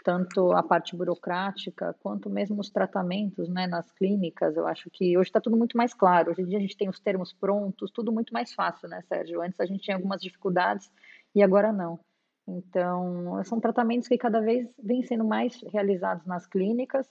tanto 0.04 0.52
a 0.52 0.64
parte 0.64 0.96
burocrática, 0.96 1.96
quanto 2.02 2.30
mesmo 2.30 2.60
os 2.60 2.70
tratamentos 2.70 3.50
né, 3.50 3.68
nas 3.68 3.92
clínicas. 3.92 4.56
Eu 4.56 4.68
acho 4.68 4.90
que 4.90 5.18
hoje 5.18 5.30
está 5.30 5.40
tudo 5.40 5.58
muito 5.58 5.78
mais 5.78 5.94
claro. 5.94 6.32
Hoje 6.32 6.42
em 6.42 6.46
dia 6.46 6.58
a 6.58 6.62
gente 6.62 6.78
tem 6.78 6.90
os 6.90 7.00
termos 7.00 7.34
prontos, 7.34 7.92
tudo 7.92 8.12
muito 8.12 8.34
mais 8.34 8.54
fácil, 8.54 8.90
né, 8.90 9.02
Sérgio? 9.08 9.42
Antes 9.42 9.60
a 9.60 9.66
gente 9.66 9.84
tinha 9.84 9.96
algumas 9.96 10.22
dificuldades 10.22 10.92
e 11.34 11.42
agora 11.44 11.72
não. 11.72 12.00
Então, 12.48 13.42
são 13.44 13.60
tratamentos 13.60 14.08
que 14.08 14.18
cada 14.18 14.42
vez 14.42 14.68
vêm 14.82 15.04
sendo 15.04 15.24
mais 15.24 15.62
realizados 15.72 16.26
nas 16.26 16.48
clínicas 16.48 17.08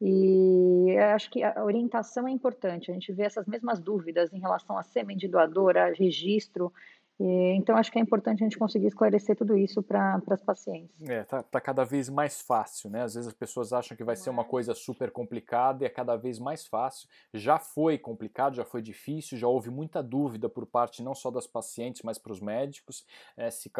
e 0.00 0.96
acho 1.14 1.30
que 1.30 1.42
a 1.42 1.62
orientação 1.62 2.26
é 2.26 2.30
importante. 2.30 2.90
A 2.90 2.94
gente 2.94 3.12
vê 3.12 3.24
essas 3.24 3.46
mesmas 3.46 3.80
dúvidas 3.80 4.32
em 4.32 4.40
relação 4.40 4.78
a 4.78 4.82
sêmen 4.82 5.16
de 5.16 5.28
doadora, 5.28 5.92
registro, 5.92 6.72
então, 7.22 7.76
acho 7.76 7.92
que 7.92 7.98
é 7.98 8.02
importante 8.02 8.42
a 8.42 8.46
gente 8.46 8.58
conseguir 8.58 8.86
esclarecer 8.86 9.36
tudo 9.36 9.56
isso 9.56 9.82
para 9.82 10.22
as 10.30 10.42
pacientes. 10.42 10.90
É, 11.02 11.22
tá, 11.24 11.42
tá, 11.42 11.60
cada 11.60 11.84
vez 11.84 12.08
mais 12.08 12.40
fácil, 12.40 12.88
né? 12.88 13.02
Às 13.02 13.14
vezes 13.14 13.28
as 13.28 13.34
pessoas 13.34 13.72
acham 13.72 13.94
que 13.94 14.02
vai 14.02 14.16
ser 14.16 14.30
uma 14.30 14.44
coisa 14.44 14.74
super 14.74 15.10
complicada 15.10 15.84
e 15.84 15.86
é 15.86 15.90
cada 15.90 16.16
vez 16.16 16.38
mais 16.38 16.66
fácil. 16.66 17.08
Já 17.34 17.58
foi 17.58 17.98
complicado, 17.98 18.54
já 18.56 18.64
foi 18.64 18.80
difícil, 18.80 19.36
já 19.36 19.46
houve 19.46 19.70
muita 19.70 20.02
dúvida 20.02 20.48
por 20.48 20.64
parte 20.64 21.02
não 21.02 21.14
só 21.14 21.30
das 21.30 21.46
pacientes, 21.46 22.02
mas 22.02 22.16
para 22.16 22.32
os 22.32 22.40
médicos. 22.40 23.04
É, 23.36 23.50
se 23.50 23.70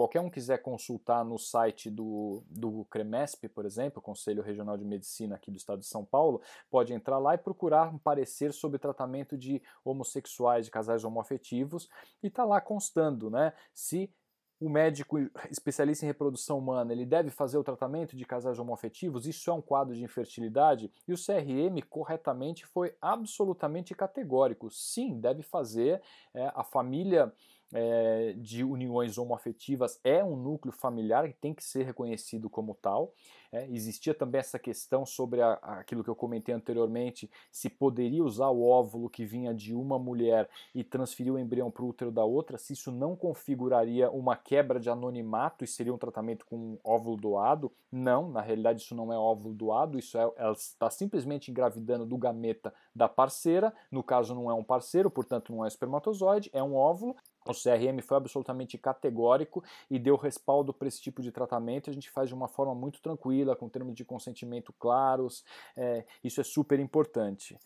qualquer 0.00 0.20
um 0.20 0.30
quiser 0.30 0.62
consultar 0.62 1.22
no 1.22 1.38
site 1.38 1.90
do, 1.90 2.42
do 2.48 2.86
CREMESP, 2.86 3.50
por 3.50 3.66
exemplo, 3.66 4.00
Conselho 4.00 4.42
Regional 4.42 4.78
de 4.78 4.84
Medicina 4.86 5.34
aqui 5.34 5.50
do 5.50 5.58
estado 5.58 5.80
de 5.80 5.86
São 5.86 6.06
Paulo, 6.06 6.40
pode 6.70 6.94
entrar 6.94 7.18
lá 7.18 7.34
e 7.34 7.38
procurar 7.38 7.92
um 7.92 7.98
parecer 7.98 8.50
sobre 8.54 8.78
tratamento 8.78 9.36
de 9.36 9.62
homossexuais, 9.84 10.64
de 10.64 10.70
casais 10.70 11.04
homoafetivos, 11.04 11.86
e 12.22 12.28
está 12.28 12.46
lá 12.46 12.62
constando, 12.62 13.28
né? 13.28 13.52
Se 13.74 14.10
o 14.58 14.70
médico 14.70 15.18
especialista 15.50 16.06
em 16.06 16.08
reprodução 16.08 16.58
humana 16.58 16.92
ele 16.92 17.04
deve 17.04 17.28
fazer 17.28 17.58
o 17.58 17.64
tratamento 17.64 18.16
de 18.16 18.24
casais 18.24 18.58
homoafetivos, 18.58 19.26
isso 19.26 19.50
é 19.50 19.52
um 19.52 19.60
quadro 19.60 19.94
de 19.94 20.02
infertilidade, 20.02 20.90
e 21.06 21.12
o 21.12 21.16
CRM 21.16 21.78
corretamente 21.90 22.64
foi 22.64 22.94
absolutamente 23.02 23.94
categórico. 23.94 24.70
Sim, 24.70 25.20
deve 25.20 25.42
fazer. 25.42 26.00
É, 26.32 26.50
a 26.54 26.64
família 26.64 27.30
é, 27.72 28.34
de 28.36 28.64
uniões 28.64 29.18
homoafetivas 29.18 30.00
é 30.02 30.24
um 30.24 30.36
núcleo 30.36 30.72
familiar 30.72 31.28
que 31.28 31.34
tem 31.34 31.54
que 31.54 31.64
ser 31.64 31.84
reconhecido 31.84 32.48
como 32.50 32.74
tal. 32.74 33.12
É, 33.52 33.66
existia 33.68 34.14
também 34.14 34.38
essa 34.38 34.58
questão 34.58 35.04
sobre 35.04 35.42
a, 35.42 35.54
aquilo 35.54 36.04
que 36.04 36.10
eu 36.10 36.14
comentei 36.14 36.54
anteriormente, 36.54 37.28
se 37.50 37.68
poderia 37.68 38.22
usar 38.22 38.48
o 38.48 38.62
óvulo 38.62 39.10
que 39.10 39.24
vinha 39.24 39.52
de 39.52 39.74
uma 39.74 39.98
mulher 39.98 40.48
e 40.72 40.84
transferir 40.84 41.32
o 41.32 41.38
embrião 41.38 41.70
para 41.70 41.82
o 41.82 41.88
útero 41.88 42.12
da 42.12 42.24
outra, 42.24 42.56
se 42.56 42.74
isso 42.74 42.92
não 42.92 43.16
configuraria 43.16 44.10
uma 44.10 44.36
quebra 44.36 44.78
de 44.78 44.88
anonimato 44.88 45.64
e 45.64 45.66
seria 45.66 45.92
um 45.92 45.98
tratamento 45.98 46.46
com 46.46 46.78
óvulo 46.84 47.16
doado. 47.16 47.72
Não, 47.90 48.30
na 48.30 48.40
realidade 48.40 48.82
isso 48.82 48.94
não 48.94 49.12
é 49.12 49.18
óvulo 49.18 49.52
doado, 49.52 49.98
isso 49.98 50.16
é, 50.16 50.30
ela 50.36 50.52
está 50.52 50.88
simplesmente 50.88 51.50
engravidando 51.50 52.06
do 52.06 52.16
gameta 52.16 52.72
da 52.94 53.08
parceira, 53.08 53.74
no 53.90 54.02
caso 54.02 54.32
não 54.32 54.48
é 54.48 54.54
um 54.54 54.62
parceiro, 54.62 55.10
portanto 55.10 55.52
não 55.52 55.64
é 55.64 55.68
espermatozoide, 55.68 56.50
é 56.52 56.62
um 56.62 56.76
óvulo, 56.76 57.16
o 57.46 57.52
CRM 57.52 58.00
foi 58.02 58.18
absolutamente 58.18 58.76
categórico 58.76 59.64
e 59.90 59.98
deu 59.98 60.16
respaldo 60.16 60.74
para 60.74 60.88
esse 60.88 61.00
tipo 61.00 61.22
de 61.22 61.32
tratamento. 61.32 61.88
A 61.88 61.92
gente 61.92 62.10
faz 62.10 62.28
de 62.28 62.34
uma 62.34 62.48
forma 62.48 62.74
muito 62.74 63.00
tranquila, 63.00 63.39
com 63.56 63.68
termos 63.68 63.94
de 63.94 64.04
consentimento 64.04 64.72
claros. 64.78 65.44
É, 65.76 66.04
isso 66.22 66.40
é 66.40 66.44
super 66.44 66.78
importante. 66.78 67.58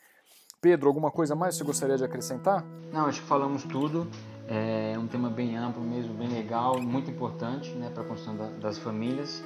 Pedro, 0.61 0.89
alguma 0.89 1.11
coisa 1.11 1.35
mais 1.35 1.57
você 1.57 1.65
gostaria 1.65 1.97
de 1.97 2.05
acrescentar? 2.05 2.65
Não, 2.91 3.05
acho 3.05 3.21
que 3.21 3.27
falamos 3.27 3.65
tudo. 3.65 4.09
É 4.49 4.99
um 4.99 5.07
tema 5.07 5.29
bem 5.29 5.57
amplo 5.57 5.83
mesmo, 5.83 6.15
bem 6.15 6.29
legal, 6.29 6.81
muito 6.81 7.11
importante 7.11 7.71
né, 7.73 7.91
para 7.91 8.03
a 8.03 8.07
construção 8.07 8.37
da, 8.37 8.49
das 8.49 8.79
famílias. 8.79 9.45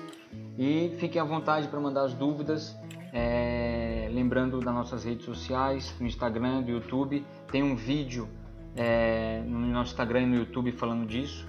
E 0.56 0.94
fiquem 0.98 1.20
à 1.20 1.24
vontade 1.24 1.66
para 1.66 1.80
mandar 1.80 2.02
as 2.04 2.14
dúvidas. 2.14 2.76
É, 3.12 4.08
lembrando 4.12 4.60
das 4.60 4.72
nossas 4.72 5.04
redes 5.04 5.24
sociais, 5.24 5.92
no 5.98 6.06
Instagram, 6.06 6.62
do 6.62 6.70
YouTube, 6.70 7.24
tem 7.50 7.62
um 7.62 7.74
vídeo 7.74 8.28
é, 8.76 9.42
no 9.44 9.58
nosso 9.58 9.90
Instagram 9.90 10.22
e 10.22 10.26
no 10.26 10.36
YouTube 10.36 10.70
falando 10.72 11.04
disso. 11.04 11.48